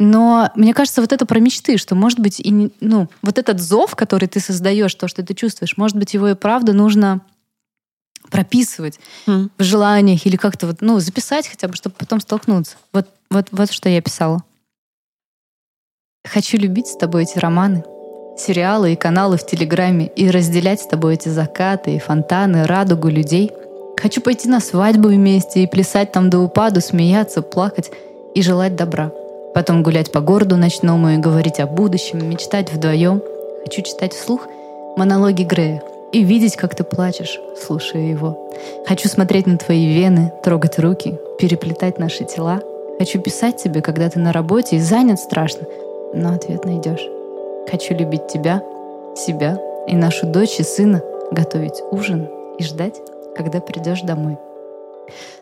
Но 0.00 0.50
мне 0.54 0.72
кажется, 0.72 1.02
вот 1.02 1.12
это 1.12 1.26
про 1.26 1.40
мечты, 1.40 1.76
что, 1.76 1.94
может 1.94 2.18
быть, 2.20 2.40
и 2.40 2.50
не- 2.50 2.72
ну, 2.80 3.08
вот 3.20 3.36
этот 3.36 3.60
зов, 3.60 3.94
который 3.94 4.28
ты 4.28 4.40
создаешь, 4.40 4.94
то, 4.94 5.08
что 5.08 5.22
ты 5.22 5.34
чувствуешь, 5.34 5.76
может 5.76 5.98
быть, 5.98 6.14
его 6.14 6.28
и 6.28 6.34
правда 6.34 6.72
нужно 6.72 7.20
прописывать 8.30 8.98
М. 9.26 9.50
в 9.58 9.62
желаниях 9.62 10.24
или 10.24 10.36
как-то 10.36 10.66
вот, 10.66 10.78
ну, 10.80 11.00
записать 11.00 11.46
хотя 11.48 11.68
бы, 11.68 11.74
чтобы 11.74 11.96
потом 11.98 12.20
столкнуться. 12.20 12.76
Вот, 12.94 13.08
вот, 13.30 13.48
вот 13.52 13.70
что 13.70 13.90
я 13.90 14.00
писала. 14.00 14.42
Хочу 16.26 16.56
любить 16.56 16.86
с 16.86 16.96
тобой 16.96 17.24
эти 17.24 17.38
романы, 17.38 17.84
сериалы 18.38 18.94
и 18.94 18.96
каналы 18.96 19.36
в 19.36 19.44
Телеграме 19.44 20.06
и 20.06 20.30
разделять 20.30 20.80
с 20.80 20.86
тобой 20.86 21.14
эти 21.14 21.28
закаты 21.28 21.96
и 21.96 21.98
фонтаны, 21.98 22.64
радугу 22.64 23.08
людей. 23.08 23.52
Хочу 24.00 24.22
пойти 24.22 24.48
на 24.48 24.60
свадьбу 24.60 25.08
вместе 25.08 25.62
и 25.62 25.66
плясать 25.66 26.10
там 26.10 26.30
до 26.30 26.38
упаду, 26.38 26.80
смеяться, 26.80 27.42
плакать 27.42 27.90
и 28.34 28.40
желать 28.40 28.76
добра. 28.76 29.12
Потом 29.54 29.82
гулять 29.82 30.12
по 30.12 30.20
городу 30.20 30.56
ночному 30.56 31.10
и 31.10 31.16
говорить 31.16 31.60
о 31.60 31.66
будущем, 31.66 32.28
мечтать 32.28 32.72
вдвоем. 32.72 33.22
Хочу 33.64 33.82
читать 33.82 34.14
вслух 34.14 34.46
монологи 34.96 35.42
Грея 35.42 35.82
и 36.12 36.22
видеть, 36.22 36.56
как 36.56 36.74
ты 36.74 36.84
плачешь, 36.84 37.40
слушая 37.60 38.02
его. 38.02 38.50
Хочу 38.86 39.08
смотреть 39.08 39.46
на 39.46 39.58
твои 39.58 39.86
вены, 39.86 40.32
трогать 40.42 40.78
руки, 40.78 41.18
переплетать 41.38 41.98
наши 41.98 42.24
тела. 42.24 42.60
Хочу 42.98 43.20
писать 43.20 43.56
тебе, 43.56 43.80
когда 43.80 44.08
ты 44.10 44.18
на 44.18 44.32
работе 44.32 44.76
и 44.76 44.80
занят 44.80 45.18
страшно, 45.18 45.66
но 46.14 46.34
ответ 46.34 46.64
найдешь. 46.64 47.06
Хочу 47.70 47.94
любить 47.94 48.28
тебя, 48.28 48.62
себя 49.16 49.58
и 49.86 49.94
нашу 49.94 50.26
дочь 50.26 50.58
и 50.58 50.62
сына, 50.62 51.02
готовить 51.30 51.82
ужин 51.90 52.28
и 52.58 52.62
ждать, 52.62 53.00
когда 53.34 53.60
придешь 53.60 54.02
домой. 54.02 54.38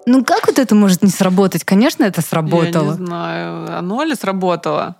Ну 0.06 0.24
как 0.24 0.46
вот 0.46 0.58
это 0.58 0.74
может 0.74 1.02
не 1.02 1.10
сработать? 1.10 1.64
Конечно, 1.64 2.04
это 2.04 2.20
Я 2.20 2.22
не 2.22 2.28
сработало. 2.28 2.94
знаю, 2.94 3.78
оно 3.78 4.02
ли 4.04 4.14
сработало? 4.14 4.96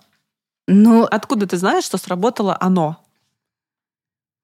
Но 0.67 1.07
Откуда 1.09 1.47
ты 1.47 1.57
знаешь, 1.57 1.83
что 1.85 1.97
сработало 1.97 2.55
оно? 2.59 2.97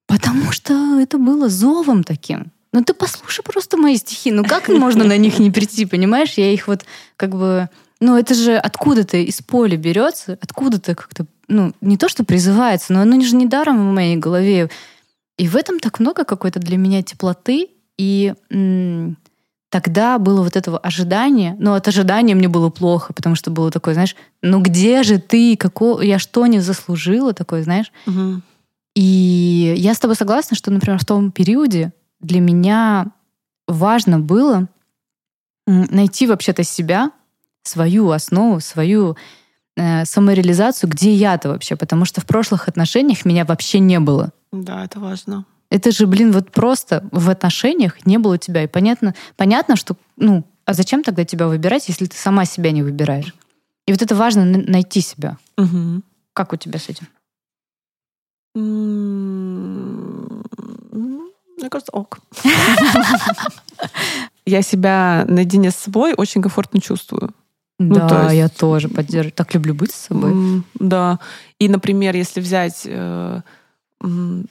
потому 0.08 0.52
что 0.52 1.00
это 1.00 1.18
было 1.18 1.48
зовом 1.48 2.04
таким. 2.04 2.52
Ну 2.72 2.82
ты 2.84 2.94
послушай 2.94 3.42
просто 3.42 3.76
мои 3.76 3.96
стихи. 3.96 4.30
Ну 4.30 4.44
как 4.44 4.68
можно 4.68 5.04
на 5.04 5.16
них 5.16 5.38
не 5.38 5.50
прийти, 5.50 5.84
понимаешь? 5.86 6.34
Я 6.36 6.52
их 6.52 6.68
вот 6.68 6.84
как 7.16 7.30
бы... 7.30 7.68
Ну 8.00 8.16
это 8.16 8.34
же 8.34 8.56
откуда-то 8.56 9.16
из 9.16 9.40
поля 9.42 9.76
берется, 9.76 10.38
откуда-то 10.40 10.94
как-то, 10.94 11.26
ну 11.48 11.72
не 11.80 11.96
то, 11.96 12.08
что 12.08 12.24
призывается, 12.24 12.92
но 12.92 13.00
оно 13.00 13.20
же 13.20 13.34
не 13.34 13.46
даром 13.46 13.78
в 13.90 13.94
моей 13.94 14.16
голове. 14.16 14.70
И 15.38 15.48
в 15.48 15.56
этом 15.56 15.80
так 15.80 15.98
много 16.00 16.24
какой-то 16.24 16.60
для 16.60 16.76
меня 16.76 17.02
теплоты. 17.02 17.68
И 17.98 18.34
м, 18.50 19.16
тогда 19.80 20.18
было 20.18 20.42
вот 20.42 20.56
этого 20.56 20.78
ожидания. 20.78 21.54
Но 21.58 21.74
от 21.74 21.86
ожидания 21.86 22.34
мне 22.34 22.48
было 22.48 22.70
плохо, 22.70 23.12
потому 23.12 23.34
что 23.34 23.50
было 23.50 23.70
такое, 23.70 23.92
знаешь, 23.92 24.16
ну 24.40 24.62
где 24.62 25.02
же 25.02 25.18
ты? 25.18 25.54
Какого... 25.56 26.00
Я 26.00 26.18
что 26.18 26.46
не 26.46 26.60
заслужила? 26.60 27.34
Такое, 27.34 27.62
знаешь? 27.62 27.92
Мгм. 28.06 28.42
И 28.94 29.74
я 29.76 29.92
с 29.92 29.98
тобой 29.98 30.16
согласна, 30.16 30.56
что, 30.56 30.70
например, 30.70 30.98
в 30.98 31.04
том 31.04 31.30
периоде 31.30 31.92
для 32.20 32.40
меня 32.40 33.08
важно 33.68 34.18
было 34.18 34.66
найти 35.66 36.26
вообще-то 36.26 36.62
себя, 36.62 37.10
свою 37.62 38.10
основу, 38.12 38.60
свою 38.60 39.18
э, 39.76 40.06
самореализацию, 40.06 40.88
где 40.88 41.12
я-то 41.12 41.50
вообще, 41.50 41.76
потому 41.76 42.06
что 42.06 42.22
в 42.22 42.26
прошлых 42.26 42.68
отношениях 42.68 43.26
меня 43.26 43.44
вообще 43.44 43.78
не 43.80 44.00
было. 44.00 44.30
Да, 44.52 44.84
это 44.84 45.00
важно. 45.00 45.44
Это 45.70 45.90
же, 45.90 46.06
блин, 46.06 46.32
вот 46.32 46.50
просто 46.52 47.08
в 47.12 47.28
отношениях 47.28 48.06
не 48.06 48.18
было 48.18 48.38
тебя. 48.38 48.62
И 48.64 48.66
понятно, 48.66 49.14
понятно, 49.36 49.76
что, 49.76 49.96
ну, 50.16 50.44
а 50.64 50.72
зачем 50.74 51.02
тогда 51.02 51.24
тебя 51.24 51.48
выбирать, 51.48 51.88
если 51.88 52.06
ты 52.06 52.16
сама 52.16 52.44
себя 52.44 52.70
не 52.72 52.82
выбираешь? 52.82 53.34
И 53.86 53.92
вот 53.92 54.02
это 54.02 54.14
важно 54.14 54.44
найти 54.44 55.00
себя. 55.00 55.38
Мгм. 55.56 56.02
Как 56.32 56.52
у 56.52 56.56
тебя 56.56 56.78
с 56.78 56.88
этим? 56.88 57.06
Мне 61.58 61.70
кажется, 61.70 61.92
ок. 61.92 62.18
Я 64.46 64.62
себя 64.62 65.24
наедине 65.28 65.70
с 65.70 65.76
собой 65.76 66.14
очень 66.16 66.42
комфортно 66.42 66.80
чувствую. 66.80 67.30
Ну, 67.78 67.94
да, 67.94 68.08
то 68.08 68.22
есть- 68.24 68.34
я 68.36 68.48
тоже 68.48 68.88
поддерживаю. 68.88 69.32
Так 69.32 69.52
люблю 69.54 69.74
быть 69.74 69.92
с 69.92 70.06
собой. 70.06 70.62
Да. 70.74 71.18
И, 71.58 71.68
например, 71.68 72.14
если 72.16 72.40
взять 72.40 72.82
э, 72.84 73.40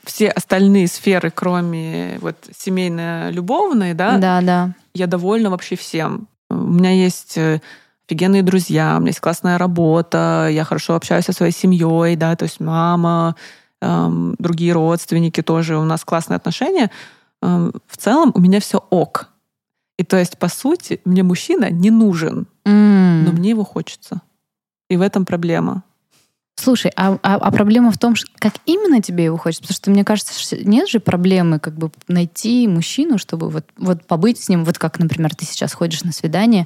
все 0.03 0.29
остальные 0.29 0.87
сферы, 0.87 1.31
кроме 1.31 2.17
вот 2.21 2.35
семейно-любовной, 2.57 3.93
да, 3.93 4.17
Да, 4.17 4.41
да. 4.41 4.73
я 4.93 5.07
довольна 5.07 5.49
вообще 5.49 5.75
всем. 5.75 6.27
У 6.49 6.55
меня 6.55 6.91
есть 6.91 7.37
э, 7.37 7.61
офигенные 8.07 8.43
друзья, 8.43 8.95
у 8.97 8.99
меня 8.99 9.09
есть 9.09 9.19
классная 9.19 9.57
работа, 9.57 10.47
я 10.51 10.63
хорошо 10.63 10.95
общаюсь 10.95 11.25
со 11.25 11.33
своей 11.33 11.51
семьей, 11.53 12.15
да, 12.15 12.35
то 12.35 12.43
есть 12.43 12.59
мама, 12.59 13.35
эм, 13.81 14.35
другие 14.39 14.73
родственники 14.73 15.41
тоже, 15.41 15.77
у 15.77 15.83
нас 15.85 16.03
классные 16.03 16.37
отношения. 16.37 16.89
Эм, 17.41 17.71
в 17.87 17.97
целом 17.97 18.31
у 18.33 18.39
меня 18.39 18.59
все 18.59 18.79
ок. 18.89 19.29
И 19.97 20.03
то 20.03 20.17
есть, 20.17 20.37
по 20.37 20.49
сути, 20.49 20.99
мне 21.05 21.23
мужчина 21.23 21.69
не 21.69 21.89
нужен, 21.91 22.47
М. 22.65 23.23
но 23.25 23.31
мне 23.31 23.51
его 23.51 23.63
хочется. 23.63 24.21
И 24.89 24.97
в 24.97 25.01
этом 25.01 25.25
проблема. 25.25 25.83
Слушай, 26.57 26.91
а, 26.95 27.17
а- 27.21 27.35
а 27.35 27.51
проблема 27.51 27.91
в 27.91 27.97
том, 27.97 28.15
ш- 28.15 28.25
как 28.39 28.53
именно 28.65 29.01
тебе 29.01 29.25
его 29.25 29.37
хочется? 29.37 29.61
Потому 29.63 29.75
что 29.75 29.91
мне 29.91 30.03
кажется, 30.05 30.39
что 30.39 30.57
нет 30.57 30.87
же 30.89 30.99
проблемы 30.99 31.59
как 31.59 31.75
бы 31.75 31.91
найти 32.07 32.67
мужчину, 32.67 33.17
чтобы 33.17 33.49
вот, 33.49 33.65
вот 33.77 34.05
побыть 34.07 34.39
с 34.41 34.47
ним, 34.49 34.63
вот 34.63 34.77
как, 34.77 34.97
например, 34.99 35.35
ты 35.35 35.45
сейчас 35.45 35.73
ходишь 35.73 36.03
на 36.03 36.11
свидание. 36.13 36.65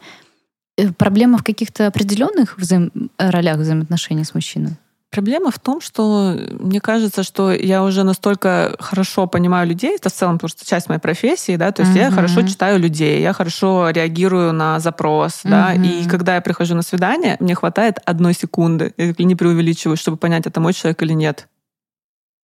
Э, 0.78 0.92
Проблема 0.94 1.38
в 1.40 1.44
каких-то 1.44 1.88
определенных 1.88 2.58
взаим- 2.60 3.10
ролях 3.18 3.58
взаимоотношений 3.58 4.24
с 4.24 4.34
мужчиной? 4.36 4.78
Проблема 5.12 5.50
в 5.50 5.58
том, 5.58 5.82
что 5.82 6.36
мне 6.60 6.80
кажется, 6.80 7.24
что 7.24 7.52
я 7.52 7.84
уже 7.84 8.04
настолько 8.04 8.76
хорошо 8.80 9.26
понимаю 9.26 9.68
людей, 9.68 9.96
это 9.96 10.10
в 10.10 10.14
целом 10.14 10.38
просто 10.38 10.68
часть 10.68 10.88
моей 10.88 11.02
профессии, 11.02 11.56
да, 11.56 11.72
то 11.72 11.82
есть 11.82 11.96
uh-huh. 11.96 12.02
я 12.02 12.12
хорошо 12.12 12.44
читаю 12.44 12.80
людей, 12.80 13.20
я 13.20 13.34
хорошо 13.34 13.90
реагирую 13.90 14.54
на 14.54 14.80
запрос, 14.80 15.42
uh-huh. 15.44 15.50
да, 15.50 15.74
и 15.74 16.08
когда 16.08 16.36
я 16.36 16.42
прихожу 16.42 16.76
на 16.76 16.84
свидание, 16.84 17.38
мне 17.40 17.56
хватает 17.56 17.98
одной 18.06 18.36
секунды, 18.36 18.94
я 18.98 19.14
не 19.18 19.36
преувеличиваю, 19.36 19.98
чтобы 19.98 20.18
понять, 20.18 20.46
это 20.46 20.60
мой 20.60 20.74
человек 20.74 21.02
или 21.02 21.14
нет. 21.14 21.48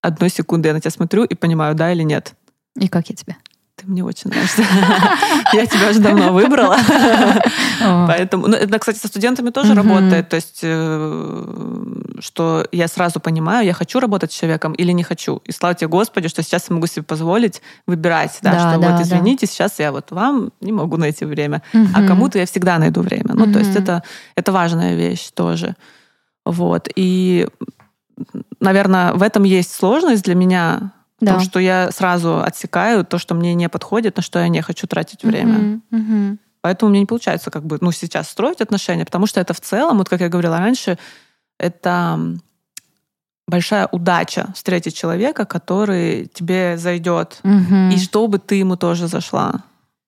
Одной 0.02 0.30
секунды 0.30 0.68
я 0.68 0.74
на 0.74 0.82
тебя 0.82 0.92
смотрю 0.92 1.24
и 1.24 1.36
понимаю, 1.36 1.76
да 1.76 1.92
или 1.92 2.02
нет. 2.02 2.34
И 2.80 2.88
как 2.88 3.10
я 3.10 3.16
тебя? 3.16 3.38
Ты 3.86 3.92
мне 3.92 4.04
очень 4.04 4.32
нравишься. 4.32 4.64
Я 5.54 5.66
тебя 5.66 5.90
уже 5.90 6.00
давно 6.00 6.34
выбрала. 6.34 6.78
Поэтому, 8.08 8.48
ну, 8.48 8.56
это, 8.56 8.80
кстати, 8.80 8.98
со 8.98 9.08
студентами 9.08 9.52
тоже 9.52 9.74
работает. 9.74 10.30
То 10.30 10.36
есть, 10.36 10.60
э, 10.64 12.16
что 12.20 12.66
я 12.72 12.88
сразу 12.88 13.20
понимаю, 13.20 13.66
я 13.66 13.74
хочу 13.74 14.00
работать 14.00 14.32
с 14.32 14.36
человеком 14.36 14.74
или 14.74 14.92
не 14.92 15.04
хочу. 15.04 15.42
И 15.46 15.52
слава 15.52 15.76
тебе, 15.76 15.88
Господи, 15.88 16.30
что 16.30 16.42
сейчас 16.42 16.70
я 16.70 16.74
могу 16.76 16.88
себе 16.88 17.04
позволить 17.04 17.62
выбирать, 17.88 18.40
да, 18.42 18.72
что 18.72 18.80
вот, 18.80 19.02
извините, 19.02 19.46
сейчас 19.46 19.80
я 19.80 19.92
вот 19.92 20.12
вам 20.12 20.52
не 20.62 20.72
могу 20.72 20.98
найти 20.98 21.26
время, 21.26 21.62
а 21.94 22.08
кому-то 22.08 22.40
я 22.40 22.46
всегда 22.46 22.78
найду 22.78 23.02
время. 23.02 23.34
Ну, 23.34 23.52
то 23.52 23.60
есть 23.60 23.76
это, 23.76 24.04
это 24.36 24.52
важная 24.52 24.96
вещь 24.96 25.30
тоже. 25.34 25.76
Вот. 26.46 26.88
И, 26.96 27.48
наверное, 28.60 29.14
в 29.14 29.24
этом 29.24 29.44
есть 29.44 29.74
сложность 29.74 30.24
для 30.24 30.36
меня, 30.36 30.92
да. 31.20 31.36
То, 31.36 31.40
что 31.40 31.60
я 31.60 31.92
сразу 31.92 32.42
отсекаю 32.44 33.06
то, 33.06 33.18
что 33.18 33.36
мне 33.36 33.54
не 33.54 33.70
подходит, 33.70 34.18
на 34.18 34.24
что 34.24 34.40
я 34.40 34.48
не 34.50 34.62
хочу 34.62 34.86
тратить 34.86 35.24
время. 35.24 35.58
Uh-huh, 35.58 35.82
uh-huh. 35.92 36.38
Поэтому 36.62 36.90
мне 36.90 37.00
не 37.00 37.06
получается 37.06 37.52
как 37.52 37.66
бы, 37.66 37.78
ну, 37.80 37.92
сейчас 37.92 38.30
строить 38.30 38.60
отношения, 38.60 39.06
потому 39.06 39.28
что 39.28 39.40
это 39.40 39.54
в 39.54 39.62
целом, 39.62 40.00
вот 40.00 40.10
как 40.10 40.20
я 40.22 40.30
говорила 40.30 40.58
раньше, 40.58 40.98
это 41.58 42.20
большая 43.48 43.88
удача 43.88 44.48
встретить 44.56 44.96
человека, 44.96 45.46
который 45.46 46.26
тебе 46.34 46.78
зайдет, 46.78 47.40
угу. 47.44 47.94
и 47.94 47.98
чтобы 47.98 48.40
ты 48.40 48.56
ему 48.56 48.76
тоже 48.76 49.08
зашла. 49.08 49.64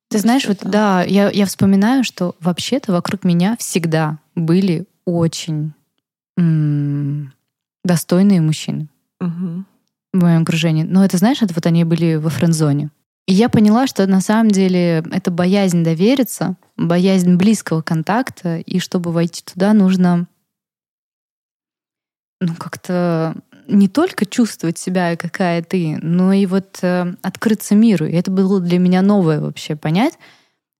Ты 0.10 0.20
знаешь, 0.20 0.48
вот 0.48 0.60
да, 0.62 1.04
я, 1.04 1.30
я 1.30 1.46
вспоминаю, 1.46 2.04
что 2.04 2.36
вообще-то 2.40 2.92
вокруг 2.92 3.24
меня 3.24 3.56
всегда 3.60 4.18
были 4.36 4.88
очень 5.06 5.74
м- 6.38 7.34
достойные 7.84 8.42
мужчины. 8.42 8.88
Угу 9.20 9.66
в 10.14 10.18
моем 10.22 10.44
окружении. 10.44 10.84
Но 10.84 11.04
это, 11.04 11.18
знаешь, 11.18 11.42
это 11.42 11.54
вот 11.54 11.66
они 11.66 11.84
были 11.84 12.16
во 12.16 12.30
френд-зоне. 12.30 12.90
И 13.28 13.34
я 13.34 13.50
поняла, 13.50 13.88
что 13.88 14.08
на 14.08 14.22
самом 14.22 14.52
деле 14.52 15.04
это 15.12 15.32
боязнь 15.32 15.84
довериться, 15.84 16.56
боязнь 16.78 17.36
близкого 17.36 17.82
контакта, 17.82 18.58
и 18.60 18.80
чтобы 18.80 19.12
войти 19.12 19.44
туда, 19.44 19.74
нужно 19.74 20.28
ну, 22.40 22.56
как-то 22.56 23.36
не 23.68 23.90
только 23.90 24.26
чувствовать 24.26 24.78
себя, 24.78 25.18
какая 25.18 25.62
ты, 25.62 25.98
но 26.02 26.32
и 26.32 26.46
вот 26.46 26.80
э, 26.82 27.16
открыться 27.22 27.76
миру. 27.76 28.06
И 28.06 28.14
это 28.14 28.32
было 28.32 28.62
для 28.62 28.80
меня 28.80 29.02
новое 29.02 29.42
вообще 29.42 29.76
понять, 29.76 30.18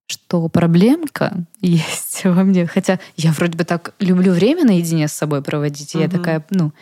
что 0.06 0.48
проблемка 0.48 1.44
есть 1.60 2.22
во 2.24 2.44
мне. 2.44 2.66
Хотя 2.66 2.98
я 3.16 3.32
вроде 3.32 3.58
бы 3.58 3.64
так 3.64 3.94
люблю 3.98 4.32
время 4.32 4.64
наедине 4.64 5.08
с 5.08 5.12
собой 5.12 5.42
проводить. 5.42 5.94
И 5.94 5.98
я 5.98 6.08
такая, 6.08 6.44
ну, 6.50 6.72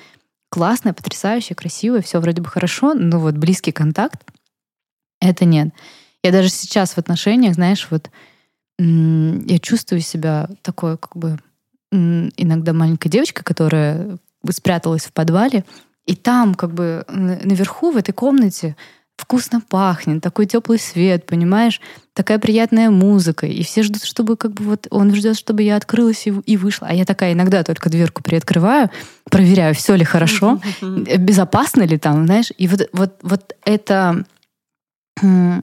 классная, 0.49 0.93
потрясающая, 0.93 1.57
красивая, 1.57 2.03
все 2.03 2.21
вроде 2.21 2.43
бы 2.43 2.49
хорошо, 2.49 2.95
но 2.95 3.19
вот 3.19 3.35
близкий 3.35 3.73
контакт— 3.73 4.23
это 5.21 5.45
нет. 5.45 5.69
Я 6.23 6.33
даже 6.33 6.49
сейчас 6.49 6.93
в 6.93 6.99
отношениях, 6.99 7.55
знаешь, 7.55 7.87
вот 7.91 8.11
я 8.79 9.59
чувствую 9.59 10.01
себя 10.01 10.51
такой 10.63 10.99
как 10.99 11.17
бы 11.17 11.39
иногда 11.91 12.73
маленькой 12.73 13.09
девочкой, 13.09 13.45
которая 13.45 14.19
спряталась 14.51 15.05
в 15.05 15.13
подвале, 15.13 15.65
и 16.05 16.15
там 16.15 16.55
как 16.55 16.73
бы 16.73 17.05
наверху 17.09 17.91
в 17.91 17.97
этой 17.97 18.13
комнате 18.13 18.77
вкусно 19.16 19.61
пахнет, 19.61 20.22
такой 20.22 20.46
теплый 20.46 20.79
свет, 20.79 21.26
понимаешь, 21.26 21.81
такая 22.12 22.38
приятная 22.38 22.90
музыка, 22.90 23.46
и 23.46 23.62
все 23.62 23.83
ждут, 23.83 24.05
чтобы 24.05 24.37
как 24.37 24.52
бы 24.52 24.64
вот 24.64 24.87
он 24.90 25.14
ждет, 25.14 25.37
чтобы 25.37 25.62
я 25.62 25.76
открылась 25.76 26.26
и, 26.26 26.31
и 26.31 26.57
вышла, 26.57 26.88
а 26.88 26.94
я 26.94 27.05
такая 27.05 27.33
иногда 27.33 27.62
только 27.64 27.90
дверку 27.90 28.22
приоткрываю, 28.22 28.90
проверяю, 29.31 29.74
все 29.74 29.94
ли 29.94 30.05
хорошо, 30.05 30.61
безопасно 30.83 31.83
ли 31.83 31.98
там, 31.98 32.26
знаешь, 32.26 32.52
и 32.57 32.68
вот 32.68 32.88
вот 32.92 33.18
вот 33.22 33.55
это 33.64 34.24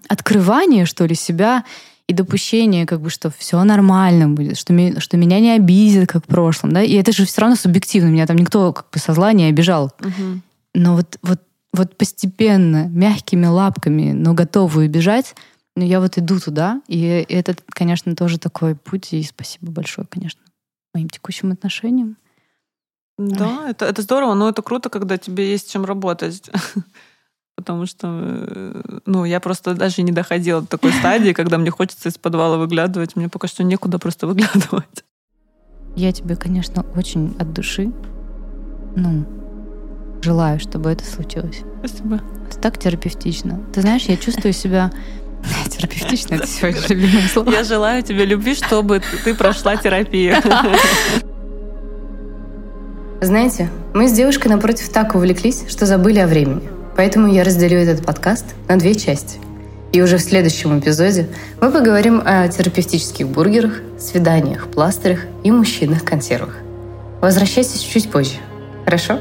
открывание 0.10 0.86
что 0.86 1.06
ли 1.06 1.14
себя 1.14 1.64
и 2.08 2.14
допущение, 2.14 2.86
как 2.86 3.02
бы, 3.02 3.10
что 3.10 3.30
все 3.30 3.64
нормально 3.64 4.28
будет, 4.28 4.58
что, 4.58 4.74
ми, 4.74 5.00
что 5.00 5.16
меня 5.16 5.40
не 5.40 5.52
обидят, 5.52 6.10
как 6.10 6.24
в 6.24 6.28
прошлом, 6.28 6.72
да, 6.74 6.82
и 6.82 6.94
это 6.96 7.12
же 7.12 7.26
все 7.26 7.42
равно 7.42 7.56
субъективно, 7.56 8.10
меня 8.10 8.28
там 8.28 8.36
никто 8.38 8.74
как 8.74 8.88
бы 8.92 9.00
со 9.00 9.14
зла 9.14 9.32
не 9.32 9.46
обижал. 9.46 9.92
Но 10.74 10.96
вот, 10.96 11.20
вот 11.22 11.40
вот 11.74 11.98
постепенно, 11.98 12.88
мягкими 12.88 13.48
лапками, 13.48 14.12
но 14.12 14.34
готовую 14.34 14.90
бежать, 14.90 15.36
но 15.76 15.84
я 15.84 16.00
вот 16.00 16.18
иду 16.18 16.40
туда, 16.40 16.82
и 16.88 17.26
это, 17.28 17.56
конечно, 17.70 18.16
тоже 18.16 18.38
такой 18.38 18.76
путь, 18.76 19.12
и 19.14 19.24
спасибо 19.24 19.72
большое, 19.72 20.08
конечно, 20.08 20.42
моим 20.94 21.10
текущим 21.10 21.52
отношениям. 21.52 22.18
Да, 23.18 23.70
это, 23.70 23.86
это 23.86 24.02
здорово, 24.02 24.34
но 24.34 24.50
это 24.50 24.62
круто, 24.62 24.90
когда 24.90 25.18
тебе 25.18 25.52
есть 25.52 25.72
чем 25.72 25.86
работать. 25.86 26.50
Потому 27.56 27.86
что, 27.86 28.08
э, 28.10 29.00
ну, 29.06 29.26
я 29.26 29.40
просто 29.40 29.76
даже 29.76 30.02
не 30.02 30.12
доходила 30.12 30.62
до 30.62 30.68
такой 30.68 30.92
стадии, 30.92 31.34
когда 31.34 31.60
мне 31.60 31.70
хочется 31.70 32.10
из 32.10 32.18
подвала 32.18 32.58
выглядывать. 32.58 33.16
Мне 33.16 33.30
пока 33.30 33.48
что 33.48 33.64
некуда 33.64 34.00
просто 34.00 34.26
выглядывать. 34.26 35.06
Я 35.96 36.12
тебе, 36.12 36.36
конечно, 36.36 36.84
очень 36.96 37.36
от 37.38 37.54
души, 37.54 37.92
ну, 38.96 39.43
Желаю, 40.24 40.58
чтобы 40.58 40.90
это 40.90 41.04
случилось. 41.04 41.64
Спасибо. 41.80 42.22
Это 42.48 42.58
так 42.58 42.78
терапевтично. 42.78 43.60
Ты 43.74 43.82
знаешь, 43.82 44.04
я 44.04 44.16
чувствую 44.16 44.54
себя 44.54 44.90
терапевтично, 45.70 46.36
это 46.36 46.48
сегодня 46.48 46.80
любимое 46.88 47.28
слово. 47.28 47.52
Я 47.52 47.66
желаю 47.66 48.04
тебе 48.04 48.24
любви, 48.24 48.56
чтобы 48.56 49.02
ты 49.26 49.36
прошла 49.36 49.76
терапию. 49.76 50.38
Знаете, 53.20 53.70
мы 53.94 54.08
с 54.08 54.14
девушкой 54.14 54.48
напротив 54.48 54.88
так 54.90 55.14
увлеклись, 55.14 55.66
что 55.68 55.86
забыли 55.86 56.20
о 56.20 56.28
времени. 56.28 56.70
Поэтому 56.96 57.28
я 57.28 57.44
разделю 57.44 57.78
этот 57.78 58.06
подкаст 58.06 58.46
на 58.70 58.78
две 58.78 58.96
части. 58.96 59.40
И 59.92 60.02
уже 60.02 60.16
в 60.16 60.22
следующем 60.22 60.80
эпизоде 60.80 61.28
мы 61.60 61.70
поговорим 61.70 62.22
о 62.24 62.48
терапевтических 62.48 63.28
бургерах, 63.28 63.82
свиданиях, 64.00 64.68
пластырях 64.68 65.26
и 65.44 65.52
мужчинах-консервах. 65.52 66.60
Возвращайтесь 67.20 67.82
чуть 67.82 68.10
позже. 68.10 68.38
Хорошо? 68.86 69.20